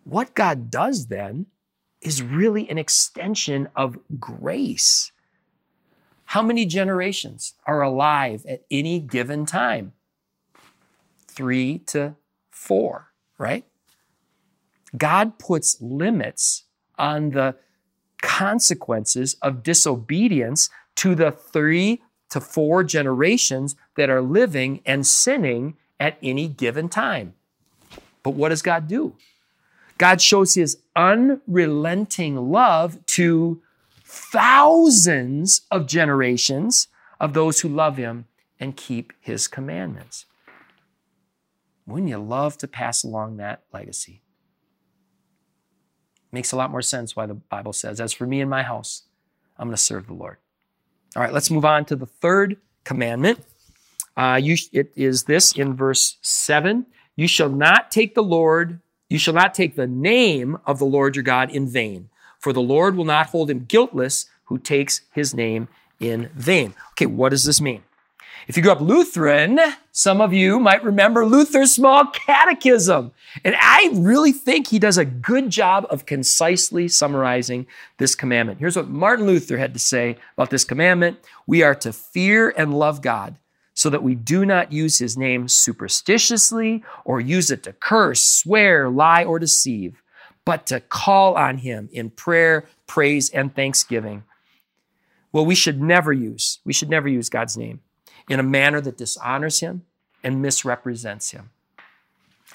What 0.04 0.34
God 0.34 0.70
does 0.70 1.06
then 1.06 1.46
is 2.00 2.22
really 2.22 2.68
an 2.68 2.78
extension 2.78 3.68
of 3.76 3.98
grace. 4.18 5.12
How 6.26 6.42
many 6.42 6.64
generations 6.64 7.54
are 7.66 7.82
alive 7.82 8.44
at 8.48 8.64
any 8.70 9.00
given 9.00 9.44
time? 9.46 9.92
Three 11.28 11.78
to 11.86 12.16
four, 12.50 13.08
right? 13.38 13.64
God 14.96 15.38
puts 15.38 15.80
limits 15.80 16.64
on 16.98 17.30
the 17.30 17.56
consequences 18.20 19.36
of 19.42 19.62
disobedience 19.62 20.70
to 20.96 21.14
the 21.14 21.32
three 21.32 22.02
to 22.30 22.40
four 22.40 22.84
generations 22.84 23.76
that 23.96 24.08
are 24.08 24.22
living 24.22 24.80
and 24.86 25.06
sinning 25.06 25.76
at 26.00 26.16
any 26.22 26.48
given 26.48 26.88
time. 26.88 27.34
But 28.22 28.30
what 28.30 28.50
does 28.50 28.62
God 28.62 28.88
do? 28.88 29.16
God 29.98 30.20
shows 30.20 30.54
his 30.54 30.78
unrelenting 30.96 32.50
love 32.50 33.04
to 33.06 33.62
thousands 34.12 35.62
of 35.70 35.86
generations 35.86 36.88
of 37.18 37.32
those 37.32 37.60
who 37.60 37.68
love 37.68 37.96
him 37.96 38.26
and 38.60 38.76
keep 38.76 39.12
his 39.20 39.48
commandments. 39.48 40.26
Wouldn't 41.86 42.10
you 42.10 42.18
love 42.18 42.58
to 42.58 42.68
pass 42.68 43.02
along 43.02 43.38
that 43.38 43.62
legacy? 43.72 44.20
Makes 46.30 46.52
a 46.52 46.56
lot 46.56 46.70
more 46.70 46.82
sense 46.82 47.16
why 47.16 47.26
the 47.26 47.34
Bible 47.34 47.72
says, 47.72 48.00
As 48.00 48.12
for 48.12 48.26
me 48.26 48.40
and 48.40 48.50
my 48.50 48.62
house, 48.62 49.04
I'm 49.58 49.68
going 49.68 49.76
to 49.76 49.82
serve 49.82 50.06
the 50.06 50.14
Lord. 50.14 50.36
All 51.16 51.22
right, 51.22 51.32
let's 51.32 51.50
move 51.50 51.64
on 51.64 51.84
to 51.86 51.96
the 51.96 52.06
third 52.06 52.58
commandment. 52.84 53.40
Uh, 54.16 54.38
you, 54.42 54.56
it 54.72 54.92
is 54.94 55.24
this 55.24 55.52
in 55.52 55.74
verse 55.74 56.18
7 56.20 56.86
You 57.16 57.26
shall 57.26 57.48
not 57.48 57.90
take 57.90 58.14
the 58.14 58.22
Lord, 58.22 58.80
you 59.08 59.18
shall 59.18 59.34
not 59.34 59.54
take 59.54 59.74
the 59.74 59.86
name 59.86 60.58
of 60.66 60.78
the 60.78 60.84
Lord 60.84 61.16
your 61.16 61.22
God 61.22 61.50
in 61.50 61.66
vain, 61.66 62.10
for 62.42 62.52
the 62.52 62.60
Lord 62.60 62.96
will 62.96 63.04
not 63.04 63.28
hold 63.28 63.48
him 63.48 63.64
guiltless 63.66 64.26
who 64.46 64.58
takes 64.58 65.02
his 65.12 65.32
name 65.32 65.68
in 66.00 66.28
vain. 66.34 66.74
Okay, 66.90 67.06
what 67.06 67.28
does 67.28 67.44
this 67.44 67.60
mean? 67.60 67.82
If 68.48 68.56
you 68.56 68.62
grew 68.64 68.72
up 68.72 68.80
Lutheran, 68.80 69.60
some 69.92 70.20
of 70.20 70.32
you 70.32 70.58
might 70.58 70.82
remember 70.82 71.24
Luther's 71.24 71.72
small 71.72 72.06
catechism. 72.06 73.12
And 73.44 73.54
I 73.56 73.90
really 73.94 74.32
think 74.32 74.66
he 74.66 74.80
does 74.80 74.98
a 74.98 75.04
good 75.04 75.50
job 75.50 75.86
of 75.88 76.06
concisely 76.06 76.88
summarizing 76.88 77.68
this 77.98 78.16
commandment. 78.16 78.58
Here's 78.58 78.74
what 78.74 78.88
Martin 78.88 79.26
Luther 79.26 79.58
had 79.58 79.72
to 79.74 79.78
say 79.78 80.16
about 80.36 80.50
this 80.50 80.64
commandment 80.64 81.18
We 81.46 81.62
are 81.62 81.76
to 81.76 81.92
fear 81.92 82.52
and 82.56 82.76
love 82.76 83.00
God 83.00 83.36
so 83.74 83.88
that 83.88 84.02
we 84.02 84.16
do 84.16 84.44
not 84.44 84.72
use 84.72 84.98
his 84.98 85.16
name 85.16 85.46
superstitiously 85.46 86.82
or 87.04 87.20
use 87.20 87.52
it 87.52 87.62
to 87.62 87.72
curse, 87.72 88.26
swear, 88.26 88.90
lie, 88.90 89.24
or 89.24 89.38
deceive, 89.38 90.01
but 90.44 90.66
to 90.66 90.80
call 90.80 91.34
on 91.34 91.58
him 91.58 91.88
in 91.92 92.10
prayer, 92.10 92.66
praise, 92.86 93.30
and 93.30 93.54
thanksgiving. 93.54 94.24
Well, 95.32 95.46
we 95.46 95.54
should 95.54 95.80
never 95.80 96.12
use, 96.12 96.60
we 96.64 96.72
should 96.72 96.90
never 96.90 97.08
use 97.08 97.28
God's 97.28 97.56
name 97.56 97.80
in 98.28 98.40
a 98.40 98.44
manner 98.44 98.80
that 98.80 98.98
dishonors 98.98 99.60
him 99.60 99.82
and 100.22 100.42
misrepresents 100.42 101.30
him. 101.30 101.50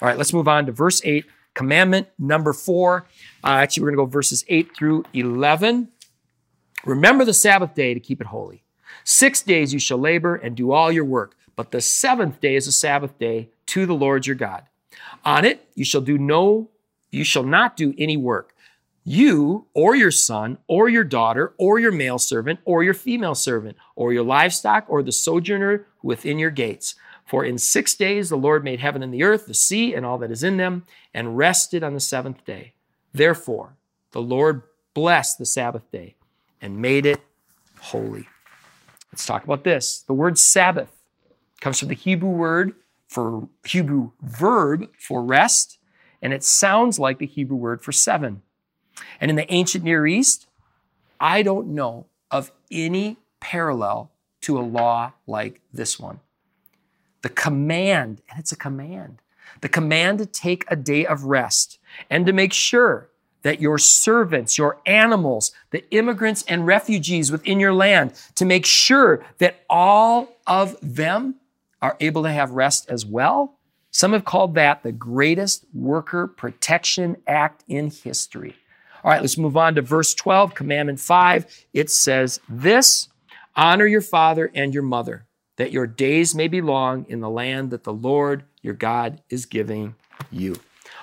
All 0.00 0.08
right, 0.08 0.16
let's 0.16 0.32
move 0.32 0.48
on 0.48 0.66
to 0.66 0.72
verse 0.72 1.00
8, 1.04 1.24
commandment 1.54 2.08
number 2.18 2.52
four. 2.52 3.06
Uh, 3.42 3.48
actually, 3.48 3.82
we're 3.82 3.90
going 3.90 3.98
to 3.98 4.04
go 4.04 4.10
verses 4.10 4.44
8 4.48 4.76
through 4.76 5.04
11. 5.12 5.88
Remember 6.84 7.24
the 7.24 7.34
Sabbath 7.34 7.74
day 7.74 7.94
to 7.94 8.00
keep 8.00 8.20
it 8.20 8.28
holy. 8.28 8.62
Six 9.04 9.42
days 9.42 9.72
you 9.72 9.80
shall 9.80 9.98
labor 9.98 10.36
and 10.36 10.56
do 10.56 10.70
all 10.70 10.92
your 10.92 11.04
work, 11.04 11.36
but 11.56 11.70
the 11.70 11.80
seventh 11.80 12.40
day 12.40 12.54
is 12.54 12.66
a 12.66 12.72
Sabbath 12.72 13.18
day 13.18 13.48
to 13.66 13.86
the 13.86 13.94
Lord 13.94 14.26
your 14.26 14.36
God. 14.36 14.64
On 15.24 15.44
it 15.44 15.68
you 15.74 15.84
shall 15.84 16.00
do 16.00 16.18
no, 16.18 16.70
you 17.10 17.24
shall 17.24 17.42
not 17.42 17.76
do 17.76 17.94
any 17.98 18.16
work 18.16 18.54
you 19.08 19.66
or 19.72 19.96
your 19.96 20.10
son 20.10 20.58
or 20.66 20.86
your 20.88 21.04
daughter 21.04 21.54
or 21.56 21.78
your 21.78 21.90
male 21.90 22.18
servant 22.18 22.60
or 22.66 22.84
your 22.84 22.92
female 22.92 23.34
servant 23.34 23.74
or 23.96 24.12
your 24.12 24.22
livestock 24.22 24.84
or 24.86 25.02
the 25.02 25.12
sojourner 25.12 25.86
within 26.02 26.38
your 26.38 26.50
gates. 26.50 26.94
For 27.24 27.42
in 27.42 27.56
six 27.56 27.94
days 27.94 28.28
the 28.28 28.36
Lord 28.36 28.64
made 28.64 28.80
heaven 28.80 29.02
and 29.02 29.12
the 29.12 29.22
earth, 29.22 29.46
the 29.46 29.54
sea, 29.54 29.94
and 29.94 30.04
all 30.04 30.18
that 30.18 30.30
is 30.30 30.42
in 30.42 30.58
them, 30.58 30.84
and 31.14 31.38
rested 31.38 31.82
on 31.82 31.94
the 31.94 32.00
seventh 32.00 32.44
day. 32.44 32.74
Therefore, 33.12 33.76
the 34.12 34.20
Lord 34.20 34.62
blessed 34.92 35.38
the 35.38 35.46
Sabbath 35.46 35.90
day 35.90 36.16
and 36.60 36.76
made 36.76 37.06
it 37.06 37.20
holy. 37.80 38.28
Let's 39.10 39.24
talk 39.24 39.44
about 39.44 39.64
this. 39.64 40.04
The 40.06 40.12
word 40.12 40.38
Sabbath 40.38 40.90
comes 41.62 41.78
from 41.78 41.88
the 41.88 41.94
Hebrew 41.94 42.30
word 42.30 42.74
for 43.08 43.48
Hebrew 43.64 44.10
verb 44.20 44.90
for 44.98 45.24
rest, 45.24 45.77
and 46.22 46.32
it 46.32 46.44
sounds 46.44 46.98
like 46.98 47.18
the 47.18 47.26
Hebrew 47.26 47.56
word 47.56 47.82
for 47.82 47.92
seven. 47.92 48.42
And 49.20 49.30
in 49.30 49.36
the 49.36 49.52
ancient 49.52 49.84
Near 49.84 50.06
East, 50.06 50.46
I 51.20 51.42
don't 51.42 51.68
know 51.68 52.06
of 52.30 52.52
any 52.70 53.16
parallel 53.40 54.10
to 54.42 54.58
a 54.58 54.62
law 54.62 55.12
like 55.26 55.60
this 55.72 55.98
one. 55.98 56.20
The 57.22 57.28
command, 57.28 58.22
and 58.30 58.38
it's 58.38 58.52
a 58.52 58.56
command, 58.56 59.20
the 59.60 59.68
command 59.68 60.18
to 60.18 60.26
take 60.26 60.64
a 60.68 60.76
day 60.76 61.06
of 61.06 61.24
rest 61.24 61.78
and 62.10 62.26
to 62.26 62.32
make 62.32 62.52
sure 62.52 63.08
that 63.42 63.60
your 63.60 63.78
servants, 63.78 64.58
your 64.58 64.80
animals, 64.86 65.52
the 65.70 65.88
immigrants 65.90 66.44
and 66.48 66.66
refugees 66.66 67.30
within 67.30 67.60
your 67.60 67.72
land, 67.72 68.12
to 68.34 68.44
make 68.44 68.66
sure 68.66 69.24
that 69.38 69.60
all 69.70 70.28
of 70.46 70.76
them 70.82 71.36
are 71.80 71.96
able 72.00 72.24
to 72.24 72.30
have 72.30 72.50
rest 72.50 72.88
as 72.90 73.06
well. 73.06 73.57
Some 73.98 74.12
have 74.12 74.24
called 74.24 74.54
that 74.54 74.84
the 74.84 74.92
greatest 74.92 75.64
worker 75.74 76.28
protection 76.28 77.16
act 77.26 77.64
in 77.66 77.90
history. 77.90 78.54
All 79.02 79.10
right, 79.10 79.20
let's 79.20 79.36
move 79.36 79.56
on 79.56 79.74
to 79.74 79.82
verse 79.82 80.14
12, 80.14 80.54
commandment 80.54 81.00
5. 81.00 81.66
It 81.72 81.90
says, 81.90 82.38
This 82.48 83.08
honor 83.56 83.86
your 83.86 84.00
father 84.00 84.52
and 84.54 84.72
your 84.72 84.84
mother, 84.84 85.26
that 85.56 85.72
your 85.72 85.88
days 85.88 86.32
may 86.32 86.46
be 86.46 86.60
long 86.60 87.06
in 87.08 87.18
the 87.18 87.28
land 87.28 87.70
that 87.70 87.82
the 87.82 87.92
Lord 87.92 88.44
your 88.62 88.74
God 88.74 89.20
is 89.30 89.46
giving 89.46 89.96
you. 90.30 90.54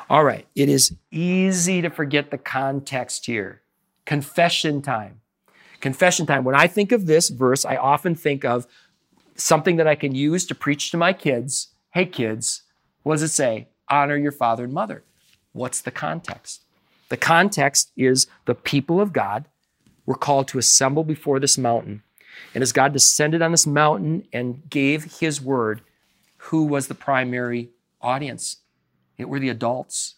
All 0.09 0.23
right, 0.23 0.47
it 0.55 0.69
is 0.69 0.95
easy 1.11 1.81
to 1.81 1.89
forget 1.89 2.31
the 2.31 2.37
context 2.37 3.25
here. 3.25 3.61
Confession 4.05 4.81
time. 4.81 5.19
Confession 5.81 6.25
time. 6.25 6.45
When 6.45 6.55
I 6.55 6.67
think 6.67 6.93
of 6.93 7.07
this 7.07 7.27
verse, 7.27 7.65
I 7.65 7.75
often 7.75 8.15
think 8.15 8.45
of 8.45 8.65
something 9.35 9.75
that 9.75 9.87
I 9.87 9.95
can 9.95 10.15
use 10.15 10.45
to 10.45 10.55
preach 10.55 10.91
to 10.91 10.97
my 10.97 11.11
kids. 11.11 11.73
Hey, 11.89 12.05
kids, 12.05 12.61
what 13.05 13.13
does 13.13 13.21
it 13.21 13.27
say? 13.27 13.67
Honor 13.87 14.17
your 14.17 14.31
father 14.31 14.63
and 14.63 14.73
mother. 14.73 15.03
What's 15.53 15.79
the 15.79 15.91
context? 15.91 16.63
The 17.09 17.17
context 17.17 17.91
is 17.95 18.25
the 18.45 18.55
people 18.55 18.99
of 18.99 19.13
God 19.13 19.45
were 20.07 20.15
called 20.15 20.47
to 20.47 20.57
assemble 20.57 21.03
before 21.03 21.39
this 21.39 21.55
mountain. 21.55 22.01
And 22.55 22.63
as 22.63 22.71
God 22.71 22.93
descended 22.93 23.43
on 23.43 23.51
this 23.51 23.67
mountain 23.67 24.27
and 24.33 24.67
gave 24.71 25.19
his 25.19 25.39
word, 25.39 25.81
who 26.37 26.65
was 26.65 26.87
the 26.87 26.95
primary 26.95 27.69
audience? 28.01 28.57
It 29.19 29.29
were 29.29 29.39
the 29.39 29.49
adults. 29.49 30.15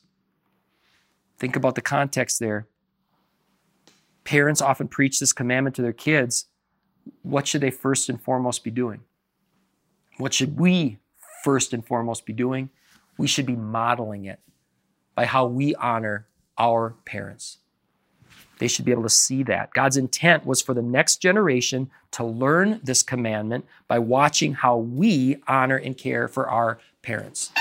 Think 1.38 1.58
about 1.58 1.75
the 1.75 1.82
context 1.82 2.39
there. 2.39 2.67
Parents 4.24 4.62
often 4.62 4.88
preach 4.88 5.20
this 5.20 5.34
commandment 5.34 5.75
to 5.75 5.82
their 5.82 5.91
kids. 5.91 6.46
What 7.22 7.48
should 7.48 7.62
they 7.62 7.70
first 7.70 8.08
and 8.08 8.22
foremost 8.22 8.63
be 8.63 8.72
doing? 8.72 9.01
What 10.15 10.34
should 10.34 10.58
we 10.58 11.00
first 11.44 11.74
and 11.74 11.86
foremost 11.86 12.25
be 12.25 12.32
doing? 12.32 12.70
We 13.17 13.27
should 13.27 13.45
be 13.45 13.55
modeling 13.55 14.25
it 14.25 14.39
by 15.15 15.25
how 15.25 15.45
we 15.47 15.75
honor 15.75 16.27
our 16.57 16.95
parents. 17.05 17.57
They 18.59 18.67
should 18.67 18.86
be 18.86 18.91
able 18.91 19.03
to 19.03 19.09
see 19.09 19.43
that. 19.43 19.74
God's 19.74 19.97
intent 19.97 20.45
was 20.45 20.62
for 20.62 20.74
the 20.74 20.81
next 20.81 21.17
generation 21.17 21.89
to 22.12 22.24
learn 22.24 22.79
this 22.83 23.03
commandment 23.03 23.65
by 23.88 24.00
watching 24.00 24.53
how 24.53 24.77
we 24.77 25.38
honor 25.47 25.77
and 25.77 25.97
care 25.97 26.27
for 26.27 26.50
our 26.50 26.79
parents. 27.01 27.51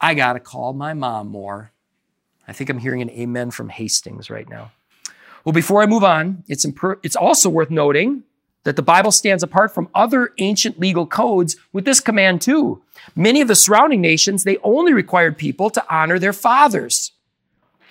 I 0.00 0.14
got 0.14 0.34
to 0.34 0.40
call 0.40 0.72
my 0.72 0.94
mom 0.94 1.28
more. 1.28 1.72
I 2.46 2.52
think 2.52 2.70
I'm 2.70 2.78
hearing 2.78 3.02
an 3.02 3.10
amen 3.10 3.50
from 3.50 3.68
Hastings 3.68 4.30
right 4.30 4.48
now. 4.48 4.72
Well, 5.44 5.52
before 5.52 5.82
I 5.82 5.86
move 5.86 6.04
on, 6.04 6.44
it's, 6.48 6.66
it's 7.02 7.16
also 7.16 7.48
worth 7.48 7.70
noting 7.70 8.24
that 8.64 8.76
the 8.76 8.82
Bible 8.82 9.12
stands 9.12 9.42
apart 9.42 9.74
from 9.74 9.88
other 9.94 10.32
ancient 10.38 10.78
legal 10.78 11.06
codes 11.06 11.56
with 11.72 11.84
this 11.84 12.00
command 12.00 12.42
too. 12.42 12.82
Many 13.14 13.40
of 13.40 13.48
the 13.48 13.54
surrounding 13.54 14.00
nations, 14.00 14.44
they 14.44 14.58
only 14.58 14.92
required 14.92 15.38
people 15.38 15.70
to 15.70 15.84
honor 15.88 16.18
their 16.18 16.32
fathers. 16.32 17.12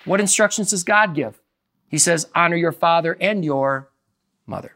What 0.04 0.20
instructions 0.20 0.70
does 0.70 0.84
God 0.84 1.14
give? 1.14 1.40
He 1.88 1.98
says, 1.98 2.28
honor 2.34 2.56
your 2.56 2.72
father 2.72 3.16
and 3.20 3.44
your 3.44 3.88
mother. 4.46 4.74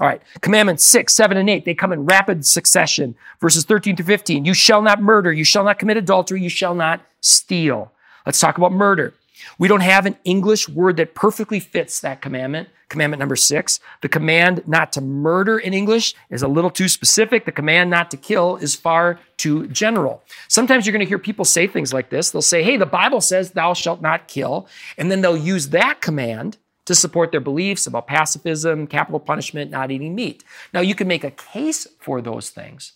All 0.00 0.08
right, 0.08 0.20
commandments 0.40 0.84
six, 0.84 1.14
seven, 1.14 1.36
and 1.36 1.48
eight, 1.48 1.64
they 1.64 1.74
come 1.74 1.92
in 1.92 2.04
rapid 2.04 2.44
succession. 2.44 3.14
Verses 3.40 3.64
13 3.64 3.96
through 3.96 4.06
15. 4.06 4.44
You 4.44 4.52
shall 4.54 4.82
not 4.82 5.00
murder, 5.00 5.32
you 5.32 5.44
shall 5.44 5.64
not 5.64 5.78
commit 5.78 5.96
adultery, 5.96 6.42
you 6.42 6.48
shall 6.48 6.74
not 6.74 7.00
steal. 7.20 7.92
Let's 8.26 8.40
talk 8.40 8.58
about 8.58 8.72
murder. 8.72 9.14
We 9.58 9.68
don't 9.68 9.80
have 9.80 10.06
an 10.06 10.16
English 10.24 10.68
word 10.68 10.96
that 10.96 11.14
perfectly 11.14 11.60
fits 11.60 12.00
that 12.00 12.20
commandment. 12.20 12.68
Commandment 12.88 13.18
number 13.18 13.36
six. 13.36 13.80
The 14.02 14.08
command 14.08 14.62
not 14.66 14.92
to 14.92 15.00
murder 15.00 15.58
in 15.58 15.74
English 15.74 16.14
is 16.30 16.42
a 16.42 16.48
little 16.48 16.70
too 16.70 16.88
specific. 16.88 17.44
The 17.44 17.52
command 17.52 17.90
not 17.90 18.10
to 18.10 18.16
kill 18.16 18.56
is 18.56 18.74
far 18.74 19.18
too 19.36 19.66
general. 19.68 20.22
Sometimes 20.48 20.86
you're 20.86 20.92
going 20.92 21.04
to 21.04 21.08
hear 21.08 21.18
people 21.18 21.44
say 21.44 21.66
things 21.66 21.92
like 21.92 22.10
this. 22.10 22.30
They'll 22.30 22.42
say, 22.42 22.62
Hey, 22.62 22.76
the 22.76 22.86
Bible 22.86 23.20
says 23.20 23.50
thou 23.50 23.74
shalt 23.74 24.00
not 24.00 24.28
kill. 24.28 24.68
And 24.96 25.10
then 25.10 25.22
they'll 25.22 25.36
use 25.36 25.70
that 25.70 26.00
command 26.00 26.58
to 26.84 26.94
support 26.94 27.30
their 27.30 27.40
beliefs 27.40 27.86
about 27.86 28.06
pacifism, 28.06 28.86
capital 28.86 29.20
punishment, 29.20 29.70
not 29.70 29.90
eating 29.90 30.14
meat. 30.14 30.44
Now, 30.72 30.80
you 30.80 30.94
can 30.94 31.08
make 31.08 31.24
a 31.24 31.30
case 31.30 31.86
for 31.98 32.20
those 32.20 32.50
things, 32.50 32.92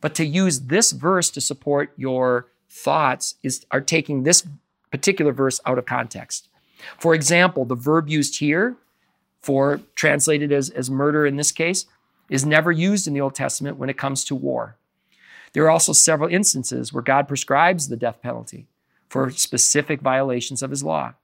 but 0.00 0.14
to 0.16 0.24
use 0.24 0.62
this 0.62 0.92
verse 0.92 1.30
to 1.30 1.40
support 1.40 1.92
your 1.96 2.48
thoughts 2.68 3.36
is 3.42 3.64
are 3.70 3.80
taking 3.80 4.22
this 4.22 4.46
particular 4.92 5.32
verse 5.32 5.60
out 5.66 5.78
of 5.78 5.86
context. 5.86 6.48
For 6.98 7.14
example, 7.14 7.64
the 7.64 7.74
verb 7.74 8.08
used 8.08 8.38
here 8.38 8.76
for 9.40 9.80
translated 9.96 10.52
as, 10.52 10.70
as 10.70 10.88
murder 10.88 11.26
in 11.26 11.36
this 11.36 11.50
case 11.50 11.86
is 12.30 12.46
never 12.46 12.70
used 12.70 13.08
in 13.08 13.14
the 13.14 13.20
Old 13.20 13.34
Testament 13.34 13.76
when 13.76 13.90
it 13.90 13.98
comes 13.98 14.24
to 14.24 14.34
war. 14.36 14.76
There 15.52 15.64
are 15.64 15.70
also 15.70 15.92
several 15.92 16.28
instances 16.28 16.92
where 16.92 17.02
God 17.02 17.26
prescribes 17.28 17.88
the 17.88 17.96
death 17.96 18.22
penalty 18.22 18.68
for 19.08 19.30
specific 19.30 20.00
violations 20.00 20.62
of 20.62 20.70
his 20.70 20.82
law. 20.82 21.14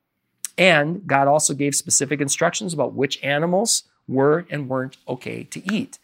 And 0.58 1.06
God 1.06 1.28
also 1.28 1.54
gave 1.54 1.74
specific 1.74 2.20
instructions 2.20 2.74
about 2.74 2.92
which 2.92 3.22
animals 3.22 3.84
were 4.08 4.44
and 4.50 4.68
weren't 4.68 4.96
okay 5.06 5.44
to 5.44 5.72
eat. 5.72 5.98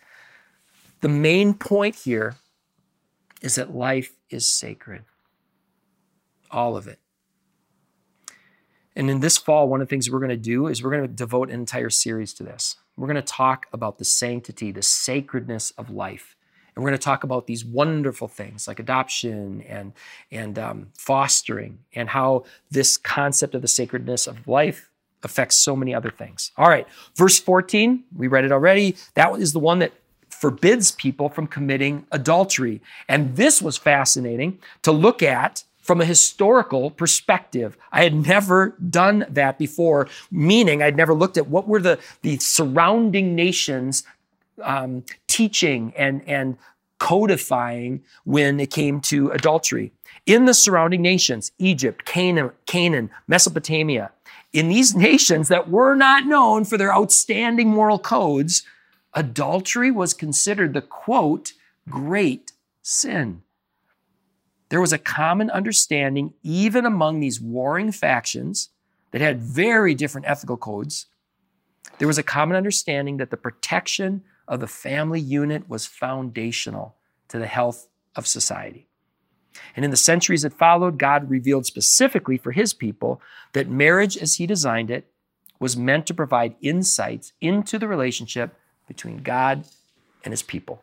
The 1.01 1.09
main 1.09 1.55
point 1.55 1.97
here 1.97 2.37
is 3.43 3.57
that 3.57 3.75
life 3.75 4.13
is 4.31 4.47
sacred. 4.47 5.05
All 6.51 6.77
of 6.77 6.87
it. 6.87 6.99
And 8.97 9.11
in 9.11 9.21
this 9.21 9.39
fall, 9.39 9.69
one 9.69 9.81
of 9.81 9.89
the 9.89 9.91
things 9.91 10.11
we're 10.11 10.21
going 10.21 10.31
to 10.31 10.37
do 10.37 10.67
is 10.69 10.83
we're 10.83 10.91
going 10.91 11.03
to 11.03 11.09
devote 11.09 11.49
an 11.49 11.55
entire 11.55 11.91
series 11.91 12.33
to 12.35 12.43
this. 12.43 12.77
We're 12.97 13.09
going 13.09 13.17
to 13.17 13.23
talk 13.23 13.67
about 13.73 13.99
the 13.99 14.05
sanctity, 14.05 14.71
the 14.71 14.83
sacredness 14.83 15.73
of 15.73 15.91
life. 15.91 16.37
And 16.75 16.83
we're 16.83 16.91
going 16.91 16.99
to 16.99 17.05
talk 17.05 17.25
about 17.25 17.47
these 17.47 17.65
wonderful 17.65 18.29
things 18.29 18.67
like 18.67 18.79
adoption 18.79 19.63
and, 19.63 19.93
and 20.31 20.59
um, 20.59 20.89
fostering 20.97 21.79
and 21.95 22.09
how 22.09 22.45
this 22.71 22.97
concept 22.97 23.55
of 23.55 23.63
the 23.63 23.69
sacredness 23.69 24.27
of 24.27 24.47
life 24.49 24.91
affects 25.23 25.57
so 25.57 25.75
many 25.75 25.95
other 25.95 26.11
things. 26.11 26.53
All 26.57 26.69
right, 26.69 26.87
verse 27.17 27.39
14, 27.39 28.05
we 28.17 28.27
read 28.27 28.45
it 28.45 28.53
already. 28.53 28.97
That 29.15 29.33
is 29.41 29.53
the 29.53 29.59
one 29.59 29.79
that 29.81 29.93
forbids 30.29 30.91
people 30.91 31.29
from 31.29 31.47
committing 31.47 32.07
adultery. 32.13 32.83
And 33.09 33.37
this 33.37 33.63
was 33.63 33.77
fascinating 33.77 34.59
to 34.83 34.93
look 34.93 35.23
at 35.23 35.65
from 35.85 36.01
a 36.01 36.05
historical 36.07 36.91
perspective. 36.91 37.77
I 37.93 38.03
had 38.03 38.15
never 38.15 38.75
done 38.89 39.27
that 39.29 39.59
before, 39.59 40.09
meaning 40.31 40.83
I'd 40.83 40.97
never 40.97 41.13
looked 41.13 41.37
at 41.37 41.47
what 41.47 41.69
were 41.69 41.79
the, 41.79 41.99
the 42.23 42.39
surrounding 42.39 43.35
nations 43.35 44.03
um, 44.63 45.05
teaching 45.29 45.93
and, 45.95 46.27
and 46.27 46.57
codifying 46.99 48.03
when 48.25 48.59
it 48.61 48.71
came 48.71 48.99
to 49.03 49.31
adultery. 49.31 49.93
In 50.25 50.47
the 50.47 50.55
surrounding 50.55 51.03
nations, 51.03 51.53
Egypt, 51.59 52.07
Canaan, 52.07 52.53
Canaan, 52.65 53.11
Mesopotamia, 53.29 54.11
in 54.55 54.69
these 54.69 54.95
nations 55.11 55.49
that 55.49 55.69
were 55.69 55.95
not 55.95 56.25
known 56.25 56.65
for 56.65 56.79
their 56.79 56.95
outstanding 56.95 57.69
moral 57.69 57.99
codes, 57.99 58.63
adultery 59.13 59.91
was 59.91 60.15
considered 60.15 60.73
the 60.73 60.81
quote, 60.81 61.53
great 61.91 62.53
sin. 62.81 63.43
There 64.75 64.81
was 64.81 64.93
a 64.93 64.99
common 64.99 65.51
understanding, 65.51 66.35
even 66.43 66.85
among 66.85 67.21
these 67.21 67.41
warring 67.41 67.93
factions 67.93 68.71
that 69.13 69.21
had 69.21 69.41
very 69.41 69.95
different 69.95 70.27
ethical 70.29 70.57
codes. 70.57 71.07
There 71.99 72.09
was 72.09 72.19
a 72.19 72.25
common 72.25 72.57
understanding 72.57 73.19
that 73.19 73.31
the 73.31 73.37
protection 73.37 74.25
of 74.49 74.59
the 74.59 74.67
family 74.67 75.21
unit 75.21 75.69
was 75.69 75.87
foundational 75.87 76.97
to 77.29 77.39
the 77.39 77.47
health 77.47 77.87
of 78.17 78.27
society. 78.27 78.89
And 79.77 79.85
in 79.85 79.93
the 79.93 79.97
centuries 79.97 80.43
that 80.43 80.53
followed, 80.53 80.99
God 80.99 81.31
revealed 81.31 81.67
specifically 81.67 82.37
for 82.37 82.51
his 82.51 82.75
people 82.75 83.23
that 83.53 83.69
marriage, 83.69 84.17
as 84.17 84.35
he 84.35 84.45
designed 84.45 84.91
it, 84.91 85.09
was 85.61 85.77
meant 85.77 86.05
to 86.09 86.15
provide 86.15 86.57
insights 86.61 87.33
into 87.41 87.79
the 87.79 87.87
relationship 87.87 88.57
between 88.89 89.19
God 89.19 89.67
and 90.25 90.33
his 90.33 90.43
people. 90.43 90.83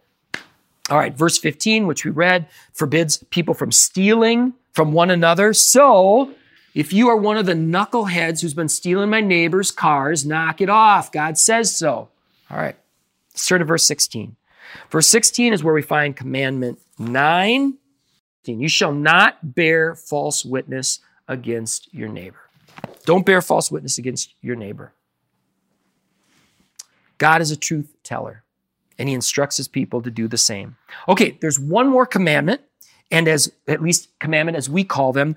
All 0.92 0.98
right, 0.98 1.16
verse 1.16 1.38
15, 1.38 1.88
which 1.88 2.04
we 2.04 2.12
read, 2.12 2.48
forbids 2.74 3.24
people 3.30 3.54
from 3.54 3.72
stealing 3.72 4.54
from 4.74 4.92
one 4.92 5.10
another. 5.10 5.54
So, 5.54 6.34
if 6.76 6.92
you 6.92 7.08
are 7.08 7.16
one 7.16 7.38
of 7.38 7.46
the 7.46 7.54
knuckleheads 7.54 8.42
who's 8.42 8.54
been 8.54 8.68
stealing 8.68 9.10
my 9.10 9.22
neighbor's 9.22 9.72
cars, 9.72 10.26
knock 10.26 10.60
it 10.60 10.70
off. 10.70 11.10
God 11.10 11.38
says 11.38 11.76
so. 11.76 12.10
All 12.50 12.58
right, 12.58 12.76
let's 13.32 13.48
turn 13.48 13.60
to 13.60 13.66
verse 13.66 13.88
16. 13.88 14.36
Verse 14.90 15.08
16 15.08 15.54
is 15.54 15.64
where 15.64 15.74
we 15.74 15.82
find 15.82 16.14
commandment 16.14 16.80
9. 17.00 17.78
You 18.44 18.68
shall 18.68 18.94
not 18.94 19.56
bear 19.56 19.96
false 19.96 20.44
witness 20.44 21.00
against 21.26 21.94
your 21.94 22.10
neighbor. 22.10 22.42
Don't 23.06 23.26
bear 23.26 23.42
false 23.42 23.72
witness 23.72 23.98
against 23.98 24.34
your 24.42 24.58
neighbor. 24.58 24.94
God 27.18 27.42
is 27.42 27.50
a 27.50 27.56
truth 27.56 27.96
teller 28.04 28.44
and 29.02 29.10
he 29.10 29.16
instructs 29.16 29.58
his 29.58 29.68
people 29.68 30.00
to 30.04 30.12
do 30.12 30.28
the 30.28 30.38
same. 30.38 30.78
Okay, 31.10 31.36
there's 31.42 31.60
one 31.60 31.88
more 31.88 32.06
commandment, 32.06 32.62
and 33.10 33.28
as 33.28 33.52
at 33.68 33.82
least 33.82 34.08
commandment 34.20 34.56
as 34.56 34.70
we 34.70 34.84
call 34.84 35.12
them, 35.12 35.36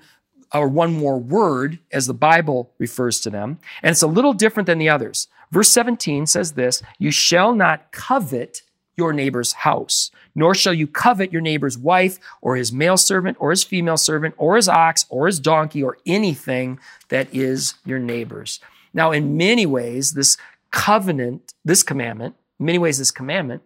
or 0.53 0.67
one 0.67 0.93
more 0.93 1.17
word 1.17 1.79
as 1.91 2.05
the 2.05 2.13
Bible 2.13 2.71
refers 2.77 3.19
to 3.21 3.31
them, 3.31 3.57
and 3.81 3.91
it's 3.91 4.03
a 4.03 4.07
little 4.07 4.33
different 4.33 4.67
than 4.67 4.77
the 4.77 4.87
others. 4.87 5.27
Verse 5.51 5.69
17 5.69 6.27
says 6.27 6.51
this 6.51 6.83
You 6.99 7.09
shall 7.09 7.55
not 7.55 7.91
covet 7.91 8.61
your 8.95 9.13
neighbor's 9.13 9.53
house, 9.53 10.11
nor 10.35 10.53
shall 10.53 10.73
you 10.73 10.85
covet 10.85 11.33
your 11.33 11.41
neighbor's 11.41 11.75
wife, 11.75 12.19
or 12.41 12.57
his 12.57 12.71
male 12.71 12.97
servant, 12.97 13.35
or 13.39 13.49
his 13.49 13.63
female 13.63 13.97
servant, 13.97 14.35
or 14.37 14.57
his 14.57 14.69
ox, 14.69 15.07
or 15.09 15.25
his 15.25 15.39
donkey, 15.39 15.81
or 15.81 15.97
anything 16.05 16.79
that 17.09 17.33
is 17.33 17.73
your 17.83 17.99
neighbor's. 17.99 18.59
Now, 18.93 19.11
in 19.11 19.37
many 19.37 19.65
ways, 19.65 20.13
this 20.13 20.37
covenant, 20.69 21.55
this 21.65 21.81
commandment, 21.81 22.35
in 22.59 22.65
many 22.65 22.77
ways, 22.77 22.97
this 22.97 23.11
commandment 23.11 23.61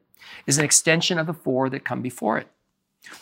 is 0.48 0.58
an 0.58 0.66
extension 0.66 1.20
of 1.20 1.28
the 1.28 1.34
four 1.34 1.70
that 1.70 1.86
come 1.86 2.02
before 2.02 2.38
it. 2.38 2.48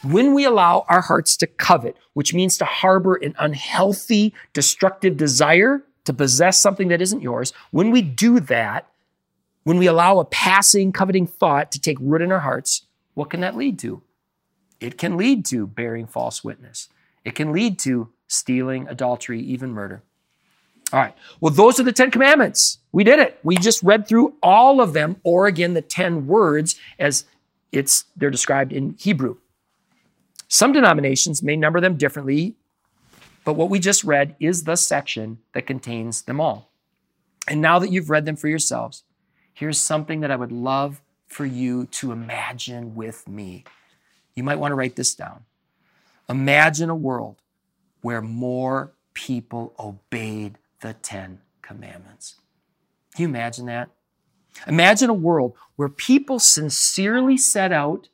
When 0.04 0.34
we 0.34 0.44
allow 0.44 0.86
our 0.90 1.02
hearts 1.02 1.38
to 1.38 1.48
covet, 1.48 1.96
which 2.14 2.34
means 2.34 2.58
to 2.58 2.66
harbor 2.66 3.16
an 3.16 3.36
unhealthy, 3.38 4.34
destructive 4.54 5.18
desire 5.18 5.84
to 6.06 6.14
possess 6.14 6.60
something 6.60 6.88
that 6.88 7.02
isn't 7.02 7.22
yours, 7.22 7.54
when 7.72 7.92
we 7.92 8.02
do 8.02 8.40
that, 8.40 8.88
when 9.64 9.78
we 9.78 9.88
allow 9.88 10.20
a 10.20 10.26
passing, 10.26 10.92
coveting 10.92 11.28
thought 11.28 11.72
to 11.74 11.80
take 11.80 11.98
root 12.00 12.22
in 12.22 12.32
our 12.32 12.40
hearts, 12.40 12.84
what 13.14 13.30
can 13.30 13.42
that 13.42 13.56
lead 13.56 13.78
to? 13.80 14.02
It 14.80 14.98
can 14.98 15.18
lead 15.18 15.46
to 15.48 15.68
bearing 15.68 16.08
false 16.08 16.44
witness. 16.44 16.90
It 17.26 17.36
can 17.36 17.52
lead 17.52 17.78
to 17.80 18.10
stealing, 18.28 18.88
adultery, 18.88 19.42
even 19.42 19.72
murder. 19.72 20.04
All 20.93 21.00
right. 21.00 21.13
Well, 21.41 21.54
those 21.54 21.80
are 21.80 21.84
the 21.84 21.91
10 21.91 22.12
commandments. 22.12 22.80
We 22.91 23.04
did 23.04 23.19
it. 23.19 23.39
We 23.43 23.58
just 23.58 23.84
read 23.84 24.08
through 24.08 24.36
all 24.41 24.80
of 24.80 24.93
them, 24.93 25.17
or 25.23 25.47
again, 25.47 25.73
the 25.73 25.82
10 25.82 26.28
words 26.28 26.80
as 26.97 27.26
it's 27.71 28.06
they're 28.15 28.32
described 28.32 28.71
in 28.71 28.95
Hebrew. 28.97 29.38
Some 30.47 30.71
denominations 30.71 31.43
may 31.43 31.58
number 31.58 31.82
them 31.82 31.97
differently, 31.97 32.56
but 33.43 33.54
what 33.54 33.69
we 33.69 33.80
just 33.80 34.04
read 34.06 34.36
is 34.39 34.63
the 34.63 34.78
section 34.78 35.39
that 35.54 35.67
contains 35.67 36.21
them 36.21 36.39
all. 36.39 36.71
And 37.50 37.62
now 37.62 37.80
that 37.80 37.91
you've 37.91 38.10
read 38.10 38.26
them 38.26 38.38
for 38.38 38.47
yourselves, 38.47 39.04
here's 39.54 39.80
something 39.80 40.21
that 40.21 40.32
I 40.32 40.36
would 40.38 40.52
love 40.52 41.02
for 41.28 41.45
you 41.45 41.86
to 41.88 42.13
imagine 42.13 42.95
with 42.95 43.28
me. 43.28 43.65
You 44.36 44.43
might 44.43 44.60
want 44.60 44.71
to 44.71 44.76
write 44.76 44.95
this 44.95 45.15
down. 45.15 45.43
Imagine 46.30 46.89
a 46.89 46.95
world 46.95 47.41
where 48.02 48.21
more 48.21 48.93
people 49.13 49.73
obeyed 49.80 50.58
the 50.82 50.94
Ten 50.94 51.40
Commandments. 51.62 52.36
Can 53.16 53.24
you 53.24 53.30
imagine 53.30 53.66
that? 53.66 53.90
Imagine 54.68 55.10
a 55.10 55.13
world 55.13 55.54
where 55.76 55.90
people 55.90 56.40
sincerely 56.40 57.38
set 57.38 57.72
out 57.72 58.10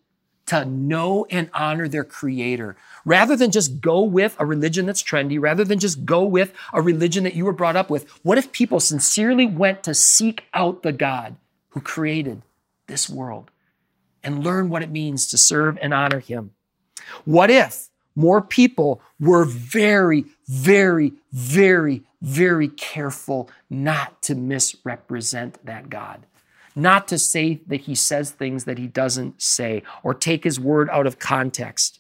to 0.46 0.66
know 0.66 1.26
and 1.30 1.50
honor 1.54 1.88
their 1.88 2.04
creator 2.04 2.76
rather 3.06 3.36
than 3.36 3.52
just 3.52 3.80
go 3.80 4.02
with 4.02 4.36
a 4.40 4.46
religion 4.46 4.86
that's 4.86 5.02
trendy, 5.02 5.40
rather 5.40 5.64
than 5.64 5.80
just 5.80 6.06
go 6.06 6.24
with 6.24 6.54
a 6.74 6.82
religion 6.82 7.24
that 7.24 7.36
you 7.36 7.46
were 7.46 7.54
brought 7.54 7.76
up 7.76 7.90
with. 7.90 8.10
What 8.24 8.38
if 8.38 8.52
people 8.52 8.80
sincerely 8.80 9.46
went 9.46 9.84
to 9.84 9.94
seek 9.94 10.46
out 10.54 10.84
the 10.84 10.92
God 10.92 11.38
who 11.70 11.82
created 11.82 12.42
this 12.88 13.10
world 13.10 13.52
and 14.22 14.44
learn 14.44 14.70
what 14.70 14.84
it 14.84 14.92
means 14.92 15.28
to 15.28 15.38
serve 15.38 15.78
and 15.82 15.94
honor 15.94 16.20
Him? 16.20 16.52
What 17.26 17.50
if 17.50 17.90
more 18.16 18.42
people 18.42 19.02
were 19.20 19.46
very, 19.46 20.26
very, 20.48 21.14
very, 21.32 22.04
very 22.22 22.68
careful 22.68 23.50
not 23.70 24.22
to 24.24 24.36
misrepresent 24.36 25.64
that 25.66 25.90
God? 25.90 26.26
Not 26.76 27.08
to 27.10 27.18
say 27.18 27.62
that 27.68 27.82
He 27.82 27.96
says 27.96 28.32
things 28.32 28.66
that 28.66 28.78
He 28.78 28.88
doesn't 28.88 29.42
say 29.42 29.84
or 30.04 30.14
take 30.14 30.44
His 30.44 30.60
word 30.60 30.90
out 30.90 31.08
of 31.08 31.20
context 31.20 32.00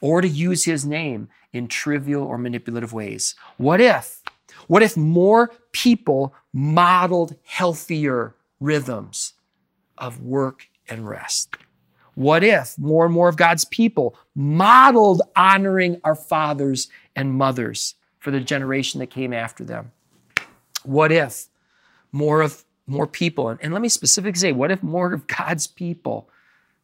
or 0.00 0.20
to 0.20 0.28
use 0.28 0.64
His 0.64 0.84
name 0.84 1.28
in 1.52 1.68
trivial 1.68 2.22
or 2.22 2.38
manipulative 2.38 2.92
ways. 2.92 3.34
What 3.56 3.80
if? 3.80 4.22
What 4.66 4.82
if 4.82 4.96
more 4.96 5.50
people 5.72 6.34
modeled 6.52 7.36
healthier 7.44 8.34
rhythms 8.60 9.34
of 9.98 10.22
work 10.22 10.68
and 10.88 11.08
rest? 11.08 11.56
What 12.14 12.44
if 12.44 12.78
more 12.78 13.04
and 13.04 13.14
more 13.14 13.28
of 13.28 13.36
God's 13.36 13.64
people 13.64 14.16
modeled 14.34 15.22
honoring 15.34 16.00
our 16.04 16.14
fathers 16.14 16.88
and 17.16 17.32
mothers 17.32 17.94
for 18.18 18.30
the 18.30 18.40
generation 18.40 19.00
that 19.00 19.10
came 19.10 19.32
after 19.32 19.64
them? 19.64 19.92
What 20.84 21.10
if 21.10 21.46
more 22.12 22.42
of 22.42 22.64
more 22.86 23.06
people, 23.06 23.48
and 23.48 23.72
let 23.72 23.80
me 23.80 23.88
specifically 23.88 24.38
say, 24.38 24.52
what 24.52 24.70
if 24.70 24.82
more 24.82 25.12
of 25.12 25.26
God's 25.26 25.66
people 25.66 26.28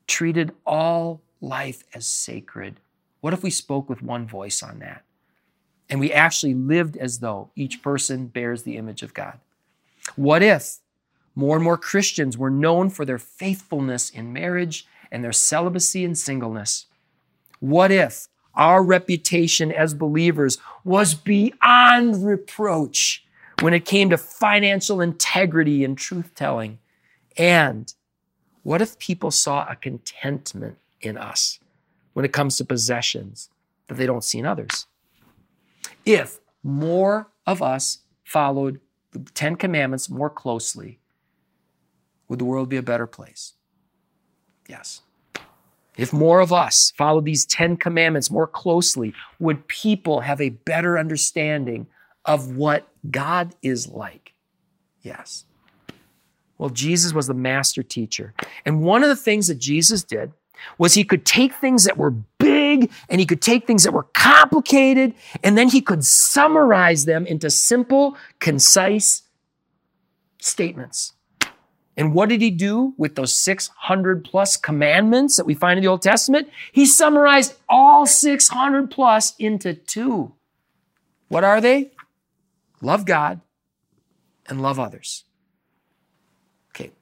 treated 0.07 0.53
all 0.65 1.21
life 1.41 1.85
as 1.93 2.07
sacred? 2.07 2.81
What 3.21 3.33
if 3.33 3.43
we 3.43 3.51
spoke 3.51 3.89
with 3.89 4.01
one 4.01 4.27
voice 4.27 4.63
on 4.63 4.79
that? 4.79 5.05
And 5.91 6.01
we 6.01 6.13
actually 6.13 6.55
lived 6.55 6.97
as 6.97 7.19
though 7.19 7.51
each 7.57 7.83
person 7.83 8.27
bears 8.27 8.63
the 8.63 8.77
image 8.77 9.03
of 9.03 9.13
God. 9.13 9.39
What 10.17 10.43
if 10.43 10.79
more 11.35 11.57
and 11.57 11.65
more 11.65 11.79
Christians 11.79 12.39
were 12.39 12.51
known 12.51 12.91
for 12.91 13.05
their 13.05 13.19
faithfulness 13.19 14.11
in 14.11 14.33
marriage 14.33 14.87
and 15.11 15.25
their 15.25 15.33
celibacy 15.33 16.05
and 16.05 16.17
singleness? 16.17 16.87
What 17.61 17.91
if 17.91 18.29
our 18.55 18.83
reputation 18.83 19.73
as 19.73 19.95
believers 19.95 20.59
was 20.85 21.15
beyond 21.15 22.27
reproach 22.27 23.25
when 23.61 23.75
it 23.75 23.85
came 23.85 24.11
to 24.11 24.19
financial 24.19 25.01
integrity 25.01 25.85
and 25.85 25.97
truth 25.97 26.35
telling? 26.35 26.79
And 27.37 27.93
what 28.63 28.83
if 28.83 28.99
people 28.99 29.31
saw 29.31 29.67
a 29.69 29.77
contentment 29.77 30.79
in 31.01 31.17
us 31.17 31.59
when 32.13 32.25
it 32.25 32.33
comes 32.33 32.57
to 32.57 32.65
possessions 32.65 33.49
that 33.87 33.95
they 33.95 34.07
don't 34.07 34.25
see 34.25 34.39
in 34.39 34.47
others? 34.47 34.87
If 36.05 36.41
more 36.63 37.29
of 37.47 37.63
us 37.63 37.99
followed 38.25 38.81
the 39.13 39.21
Ten 39.33 39.57
Commandments 39.57 40.11
more 40.11 40.31
closely, 40.31 40.99
would 42.29 42.39
the 42.39 42.45
world 42.45 42.69
be 42.69 42.77
a 42.77 42.83
better 42.83 43.07
place? 43.07 43.55
Yes. 44.69 45.03
If 45.97 46.13
more 46.13 46.39
of 46.39 46.53
us 46.53 46.93
follow 46.97 47.21
these 47.21 47.45
10 47.45 47.77
commandments 47.77 48.31
more 48.31 48.47
closely, 48.47 49.13
would 49.41 49.67
people 49.67 50.21
have 50.21 50.41
a 50.41 50.51
better 50.51 50.97
understanding 50.97 51.89
of 52.25 52.57
what 52.57 52.87
God 53.11 53.55
is 53.63 53.89
like? 53.89 54.35
Yes. 55.03 55.45
Well, 56.57 56.71
Jesus 56.71 57.13
was 57.13 57.27
the 57.27 57.35
master 57.35 57.83
teacher. 57.83 58.35
And 58.65 58.83
one 58.83 59.03
of 59.03 59.09
the 59.09 59.17
things 59.17 59.49
that 59.49 59.59
Jesus 59.59 60.05
did 60.05 60.33
was 60.77 60.95
he 60.95 61.05
could 61.05 61.25
take 61.25 61.55
things 61.55 61.85
that 61.85 61.97
were 61.97 62.11
big 62.11 62.91
and 63.09 63.21
he 63.21 63.27
could 63.27 63.43
take 63.43 63.67
things 63.67 63.85
that 63.85 63.93
were 63.93 64.07
complicated 64.15 65.15
and 65.43 65.57
then 65.57 65.69
he 65.69 65.81
could 65.81 66.05
summarize 66.05 67.05
them 67.05 67.27
into 67.27 67.51
simple, 67.51 68.17
concise 68.41 69.23
statements. 70.41 71.15
And 71.99 72.15
what 72.15 72.29
did 72.29 72.41
he 72.41 72.53
do 72.53 72.95
with 72.97 73.17
those 73.17 73.35
600 73.35 74.25
plus 74.25 74.57
commandments 74.57 75.37
that 75.37 75.47
we 75.47 75.55
find 75.55 75.79
in 75.79 75.83
the 75.83 75.91
Old 75.91 76.01
Testament? 76.01 76.49
He 76.71 76.87
summarized 76.87 77.57
all 77.69 78.07
600 78.07 78.89
plus 78.89 79.35
into 79.37 79.75
two. 79.75 80.33
What 81.27 81.43
are 81.43 81.61
they? 81.61 81.91
Love 82.81 83.05
God 83.05 83.41
and 84.49 84.63
love 84.63 84.79
others. 84.79 85.25
Okay. 86.71 86.93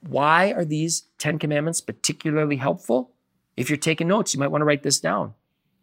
Why 0.00 0.52
are 0.52 0.64
these 0.64 1.04
10 1.18 1.38
commandments 1.38 1.82
particularly 1.82 2.56
helpful? 2.56 3.10
If 3.58 3.68
you're 3.68 3.76
taking 3.76 4.08
notes, 4.08 4.32
you 4.32 4.40
might 4.40 4.50
want 4.50 4.62
to 4.62 4.66
write 4.66 4.82
this 4.84 4.98
down. 5.00 5.34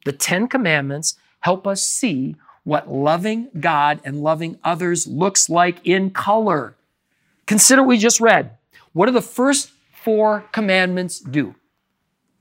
The 0.04 0.13
10 0.13 0.47
commandments 0.47 1.15
help 1.41 1.67
us 1.67 1.84
see 1.84 2.36
what 2.63 2.91
loving 2.91 3.49
God 3.60 4.01
and 4.04 4.23
loving 4.23 4.58
others 4.63 5.06
looks 5.06 5.47
like 5.47 5.77
in 5.86 6.10
color. 6.10 6.75
Consider 7.45 7.82
what 7.82 7.89
we 7.89 7.97
just 7.97 8.21
read. 8.21 8.58
What 8.93 9.08
do 9.08 9.12
the 9.12 9.21
first 9.21 9.71
four 9.93 10.45
commandments 10.51 11.19
do? 11.19 11.56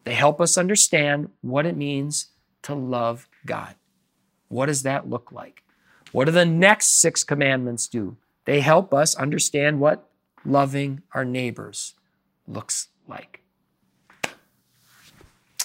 They 0.04 0.14
help 0.14 0.40
us 0.40 0.56
understand 0.56 1.30
what 1.40 1.66
it 1.66 1.76
means 1.76 2.28
to 2.62 2.74
love 2.74 3.28
God. 3.46 3.74
What 4.48 4.66
does 4.66 4.82
that 4.82 5.08
look 5.08 5.30
like? 5.30 5.62
What 6.12 6.24
do 6.24 6.32
the 6.32 6.44
next 6.44 7.00
six 7.00 7.22
commandments 7.22 7.86
do? 7.86 8.16
They 8.44 8.60
help 8.60 8.92
us 8.92 9.14
understand 9.14 9.80
what 9.80 10.08
loving 10.44 11.02
our 11.14 11.24
neighbors 11.24 11.94
looks 12.48 12.88
like. 13.06 13.42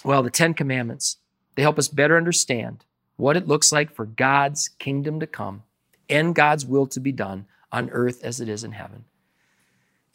Well, 0.04 0.22
the 0.22 0.30
Ten 0.30 0.54
Commandments, 0.54 1.18
they 1.56 1.64
help 1.64 1.80
us 1.80 1.88
better 1.88 2.16
understand 2.16 2.86
what 3.16 3.38
it 3.38 3.48
looks 3.48 3.72
like 3.72 3.92
for 3.92 4.06
God's 4.06 4.70
kingdom 4.70 5.20
to 5.20 5.28
come 5.28 5.64
and 6.10 6.36
God's 6.36 6.66
will 6.66 6.86
to 6.88 7.00
be 7.00 7.12
done 7.12 7.48
on 7.72 7.90
earth 7.90 8.24
as 8.24 8.40
it 8.40 8.48
is 8.48 8.64
in 8.64 8.74
heaven. 8.74 9.06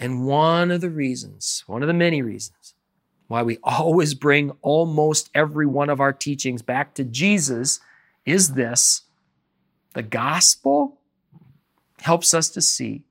And 0.01 0.27
one 0.27 0.71
of 0.71 0.81
the 0.81 0.91
reasons, 0.91 1.63
one 1.67 1.83
of 1.83 1.87
the 1.87 1.95
many 1.95 2.23
reasons, 2.23 2.75
why 3.29 3.43
we 3.43 3.59
always 3.63 4.15
bring 4.15 4.51
almost 4.63 5.31
every 5.35 5.67
one 5.67 5.91
of 5.91 6.01
our 6.01 6.13
teachings 6.13 6.63
back 6.63 6.95
to 6.95 7.05
Jesus 7.05 7.79
is 8.25 8.55
this 8.55 9.03
the 9.93 10.03
gospel 10.03 10.99
helps 12.01 12.33
us 12.33 12.49
to 12.51 12.61
see 12.61 13.03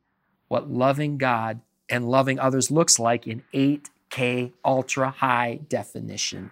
what 0.47 0.71
loving 0.71 1.17
God 1.17 1.62
and 1.89 2.10
loving 2.10 2.39
others 2.39 2.71
looks 2.71 2.99
like 2.99 3.28
in 3.28 3.43
8K 3.54 4.54
ultra 4.63 5.12
high 5.12 5.60
definition. 5.67 6.52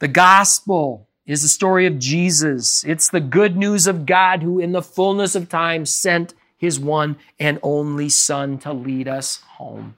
The 0.00 0.08
gospel 0.08 1.08
is 1.26 1.42
the 1.42 1.48
story 1.48 1.86
of 1.86 1.98
Jesus. 1.98 2.84
It's 2.84 3.08
the 3.08 3.20
good 3.20 3.56
news 3.56 3.86
of 3.86 4.04
God 4.04 4.42
who, 4.42 4.58
in 4.58 4.72
the 4.72 4.82
fullness 4.82 5.34
of 5.34 5.48
time, 5.48 5.86
sent 5.86 6.34
his 6.60 6.78
one 6.78 7.16
and 7.38 7.58
only 7.62 8.10
Son 8.10 8.58
to 8.58 8.72
lead 8.72 9.08
us 9.08 9.38
home. 9.56 9.96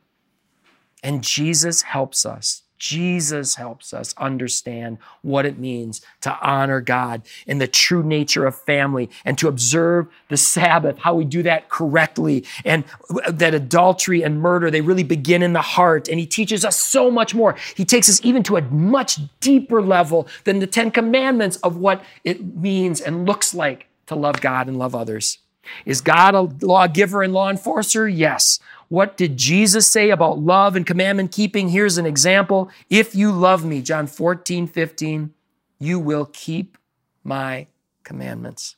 And 1.03 1.25
Jesus 1.25 1.83
helps 1.83 2.25
us. 2.25 2.63
Jesus 2.79 3.57
helps 3.57 3.93
us 3.93 4.15
understand 4.17 4.99
what 5.23 5.45
it 5.45 5.59
means 5.59 6.01
to 6.21 6.37
honor 6.41 6.81
God 6.81 7.23
and 7.47 7.61
the 7.61 7.69
true 7.69 8.03
nature 8.03 8.45
of 8.47 8.57
family 8.57 9.09
and 9.25 9.37
to 9.39 9.47
observe 9.47 10.09
the 10.29 10.37
Sabbath, 10.37 10.99
how 10.99 11.15
we 11.15 11.25
do 11.25 11.43
that 11.45 11.69
correctly, 11.69 12.45
and 12.65 12.85
that 13.29 13.55
adultery 13.55 14.23
and 14.23 14.41
murder, 14.41 14.69
they 14.69 14.81
really 14.81 15.05
begin 15.05 15.43
in 15.43 15.53
the 15.53 15.63
heart. 15.63 16.09
And 16.09 16.19
he 16.19 16.27
teaches 16.27 16.65
us 16.65 16.81
so 16.81 17.09
much 17.09 17.35
more. 17.37 17.57
He 17.77 17.85
takes 17.85 18.09
us 18.09 18.21
even 18.25 18.43
to 18.45 18.57
a 18.57 18.63
much 18.63 19.21
deeper 19.41 19.81
level 19.81 20.27
than 20.45 20.59
the 20.59 20.67
Ten 20.67 20.91
Commandments 20.91 21.59
of 21.59 21.77
what 21.77 22.03
it 22.25 22.57
means 22.57 23.01
and 23.01 23.27
looks 23.27 23.55
like 23.55 23.87
to 24.07 24.17
love 24.17 24.41
God 24.41 24.67
and 24.67 24.77
love 24.77 24.95
others. 24.95 25.39
Is 25.85 26.01
God 26.01 26.35
a 26.35 26.43
lawgiver 26.65 27.23
and 27.23 27.33
law 27.33 27.51
enforcer? 27.51 28.09
Yes. 28.09 28.59
What 28.89 29.17
did 29.17 29.37
Jesus 29.37 29.87
say 29.87 30.11
about 30.11 30.39
love 30.39 30.77
and 30.77 30.87
commandment 30.87 31.33
keeping? 31.33 31.71
Here's 31.71 31.99
an 31.99 32.07
example. 32.07 32.71
If 32.91 33.15
you 33.15 33.33
love 33.33 33.65
me, 33.65 33.81
John 33.81 34.07
14, 34.07 34.67
15, 34.67 35.33
you 35.79 35.99
will 35.99 36.29
keep 36.33 36.77
my 37.25 37.69
commandments. 38.05 38.77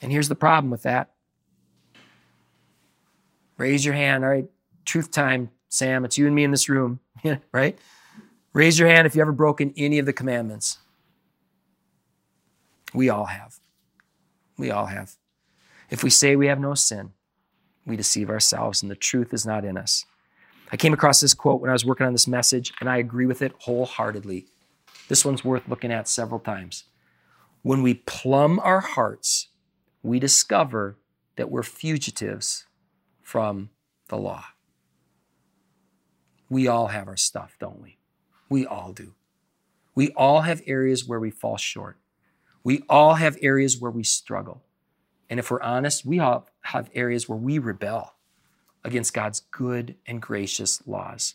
And 0.00 0.10
here's 0.10 0.28
the 0.28 0.34
problem 0.34 0.70
with 0.70 0.82
that. 0.82 1.10
Raise 3.58 3.84
your 3.84 3.94
hand. 3.94 4.24
All 4.24 4.30
right, 4.30 4.48
truth 4.84 5.10
time, 5.10 5.50
Sam. 5.68 6.04
It's 6.04 6.18
you 6.18 6.26
and 6.26 6.34
me 6.34 6.44
in 6.44 6.50
this 6.50 6.68
room, 6.68 7.00
right? 7.52 7.78
Raise 8.52 8.78
your 8.78 8.88
hand 8.88 9.06
if 9.06 9.14
you 9.14 9.20
ever 9.20 9.32
broken 9.32 9.74
any 9.76 9.98
of 9.98 10.06
the 10.06 10.12
commandments. 10.12 10.78
We 12.94 13.10
all 13.10 13.26
have. 13.26 13.58
We 14.56 14.70
all 14.70 14.86
have. 14.86 15.16
If 15.90 16.02
we 16.02 16.10
say 16.10 16.36
we 16.36 16.48
have 16.48 16.60
no 16.60 16.74
sin, 16.74 17.12
we 17.84 17.96
deceive 17.96 18.28
ourselves 18.28 18.82
and 18.82 18.90
the 18.90 18.96
truth 18.96 19.32
is 19.32 19.46
not 19.46 19.64
in 19.64 19.76
us. 19.76 20.04
I 20.72 20.76
came 20.76 20.92
across 20.92 21.20
this 21.20 21.34
quote 21.34 21.60
when 21.60 21.70
I 21.70 21.74
was 21.74 21.84
working 21.84 22.06
on 22.06 22.12
this 22.12 22.26
message, 22.26 22.72
and 22.80 22.90
I 22.90 22.96
agree 22.96 23.26
with 23.26 23.40
it 23.40 23.54
wholeheartedly. 23.60 24.46
This 25.08 25.24
one's 25.24 25.44
worth 25.44 25.68
looking 25.68 25.92
at 25.92 26.08
several 26.08 26.40
times. 26.40 26.84
When 27.62 27.82
we 27.82 27.94
plumb 27.94 28.58
our 28.58 28.80
hearts, 28.80 29.48
we 30.02 30.18
discover 30.18 30.96
that 31.36 31.50
we're 31.50 31.62
fugitives 31.62 32.66
from 33.22 33.70
the 34.08 34.16
law. 34.16 34.44
We 36.48 36.66
all 36.66 36.88
have 36.88 37.08
our 37.08 37.16
stuff, 37.16 37.56
don't 37.60 37.80
we? 37.80 37.98
We 38.48 38.66
all 38.66 38.92
do. 38.92 39.14
We 39.94 40.10
all 40.10 40.42
have 40.42 40.62
areas 40.66 41.06
where 41.06 41.20
we 41.20 41.30
fall 41.30 41.56
short. 41.56 41.96
We 42.62 42.82
all 42.88 43.14
have 43.14 43.38
areas 43.40 43.80
where 43.80 43.90
we 43.90 44.04
struggle. 44.04 44.62
And 45.28 45.38
if 45.40 45.50
we're 45.50 45.62
honest, 45.62 46.04
we 46.04 46.18
all 46.18 46.48
have 46.62 46.90
areas 46.94 47.28
where 47.28 47.38
we 47.38 47.58
rebel 47.58 48.14
against 48.84 49.14
God's 49.14 49.40
good 49.50 49.96
and 50.06 50.22
gracious 50.22 50.86
laws. 50.86 51.34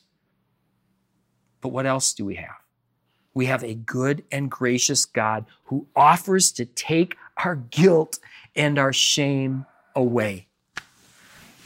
But 1.59 1.69
what 1.69 1.85
else 1.85 2.13
do 2.13 2.25
we 2.25 2.35
have? 2.35 2.55
We 3.33 3.45
have 3.45 3.63
a 3.63 3.75
good 3.75 4.23
and 4.31 4.49
gracious 4.49 5.05
God 5.05 5.45
who 5.65 5.87
offers 5.95 6.51
to 6.53 6.65
take 6.65 7.15
our 7.43 7.55
guilt 7.55 8.19
and 8.55 8.77
our 8.77 8.91
shame 8.91 9.65
away. 9.95 10.47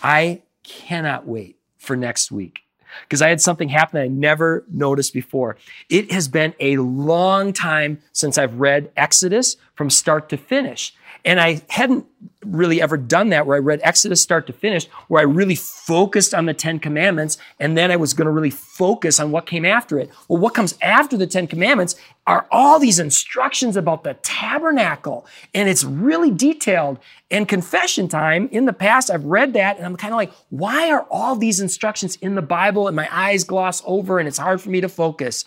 I 0.01 0.43
cannot 0.63 1.27
wait 1.27 1.57
for 1.77 1.95
next 1.95 2.31
week 2.31 2.59
because 3.03 3.21
I 3.21 3.29
had 3.29 3.41
something 3.41 3.69
happen 3.69 3.99
I 3.99 4.07
never 4.07 4.65
noticed 4.71 5.13
before. 5.13 5.57
It 5.89 6.11
has 6.11 6.27
been 6.27 6.53
a 6.59 6.77
long 6.77 7.53
time 7.53 8.01
since 8.11 8.37
I've 8.37 8.59
read 8.59 8.91
Exodus 8.95 9.57
from 9.73 9.89
start 9.89 10.29
to 10.29 10.37
finish. 10.37 10.93
And 11.25 11.41
I 11.41 11.63
hadn't 11.69 12.05
really 12.45 12.79
ever 12.79 12.97
done 12.97 13.29
that 13.29 13.47
where 13.47 13.57
I 13.57 13.59
read 13.59 13.79
Exodus 13.83 14.21
start 14.21 14.45
to 14.45 14.53
finish, 14.53 14.85
where 15.07 15.19
I 15.19 15.23
really 15.23 15.55
focused 15.55 16.35
on 16.35 16.45
the 16.45 16.53
Ten 16.53 16.77
Commandments, 16.77 17.39
and 17.59 17.75
then 17.75 17.89
I 17.89 17.95
was 17.95 18.13
going 18.13 18.25
to 18.25 18.31
really 18.31 18.51
focus 18.51 19.19
on 19.19 19.31
what 19.31 19.47
came 19.47 19.65
after 19.65 19.97
it. 19.97 20.11
Well, 20.27 20.39
what 20.39 20.53
comes 20.53 20.75
after 20.83 21.17
the 21.17 21.25
Ten 21.25 21.47
Commandments 21.47 21.95
are 22.27 22.45
all 22.51 22.77
these 22.77 22.99
instructions 22.99 23.75
about 23.75 24.03
the 24.03 24.13
tabernacle, 24.21 25.25
and 25.55 25.67
it's 25.67 25.83
really 25.83 26.29
detailed. 26.29 26.99
And 27.31 27.47
confession 27.47 28.07
time, 28.07 28.47
in 28.51 28.65
the 28.65 28.73
past, 28.73 29.09
I've 29.09 29.25
read 29.25 29.53
that, 29.53 29.77
and 29.77 29.85
I'm 29.85 29.95
kind 29.95 30.13
of 30.13 30.17
like, 30.17 30.31
why 30.51 30.91
are 30.91 31.07
all 31.09 31.35
these 31.35 31.59
instructions 31.59 32.17
in 32.17 32.35
the 32.35 32.43
Bible? 32.43 32.87
And 32.87 32.95
my 32.95 33.09
eyes 33.11 33.43
gloss 33.43 33.81
over, 33.87 34.19
and 34.19 34.27
it's 34.27 34.37
hard 34.37 34.61
for 34.61 34.69
me 34.69 34.79
to 34.81 34.89
focus. 34.89 35.43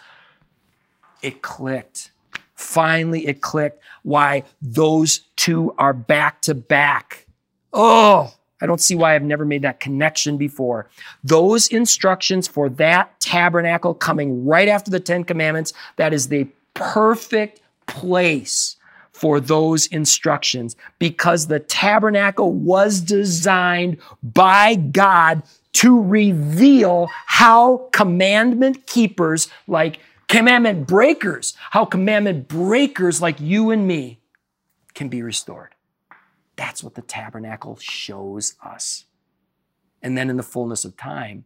It 1.23 1.41
clicked 1.43 2.11
Finally, 2.59 3.25
it 3.25 3.41
clicked 3.41 3.81
why 4.03 4.43
those 4.61 5.21
two 5.37 5.73
are 5.79 5.93
back 5.93 6.43
to 6.43 6.57
back. 6.57 7.25
Oh, 7.73 8.35
I 8.61 8.67
don't 8.67 8.81
see 8.81 8.97
why 8.97 9.15
I've 9.15 9.23
never 9.23 9.45
made 9.45 9.63
that 9.63 9.79
connection 9.79 10.37
before. 10.37 10.91
Those 11.23 11.69
instructions 11.69 12.49
for 12.49 12.69
that 12.71 13.21
tabernacle 13.21 13.95
coming 13.95 14.45
right 14.45 14.67
after 14.67 14.91
the 14.91 14.99
Ten 14.99 15.23
Commandments, 15.23 15.73
that 15.97 16.13
is 16.13 16.29
the 16.29 16.49
perfect 16.75 17.61
place 17.87 18.75
for 19.13 19.39
those 19.39 19.87
instructions 19.87 20.75
because 20.99 21.47
the 21.47 21.61
tabernacle 21.61 22.53
was 22.53 23.01
designed 23.01 23.99
by 24.23 24.75
God 24.75 25.45
to 25.75 26.03
reveal 26.03 27.09
how 27.27 27.89
commandment 27.93 28.87
keepers 28.87 29.49
like 29.69 30.01
commandment 30.29 30.87
breakers, 30.87 31.55
how 31.71 31.85
commandment 31.85 32.49
breakers 32.49 33.21
like 33.21 33.41
you 33.41 33.71
and 33.71 33.87
me 33.87 34.21
can 34.95 35.09
be 35.09 35.23
restored. 35.23 35.75
That's 36.57 36.83
what 36.83 36.95
the 36.95 37.03
tabernacle 37.03 37.77
shows 37.81 38.55
us. 38.63 39.05
And 40.03 40.17
then 40.17 40.31
in 40.31 40.37
the 40.37 40.43
fullness 40.43 40.85
of 40.85 40.97
time, 40.97 41.45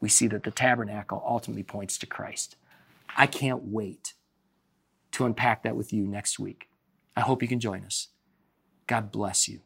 we 0.00 0.08
see 0.08 0.26
that 0.28 0.42
the 0.42 0.50
tabernacle 0.50 1.22
ultimately 1.26 1.62
points 1.62 1.98
to 1.98 2.06
Christ. 2.06 2.56
I 3.16 3.26
can't 3.26 3.64
wait 3.64 4.14
to 5.12 5.24
unpack 5.24 5.62
that 5.62 5.76
with 5.76 5.92
you 5.92 6.06
next 6.06 6.38
week. 6.38 6.68
I 7.16 7.20
hope 7.20 7.42
you 7.42 7.48
can 7.48 7.60
join 7.60 7.84
us. 7.84 8.08
God 8.86 9.10
bless 9.12 9.48
you. 9.48 9.60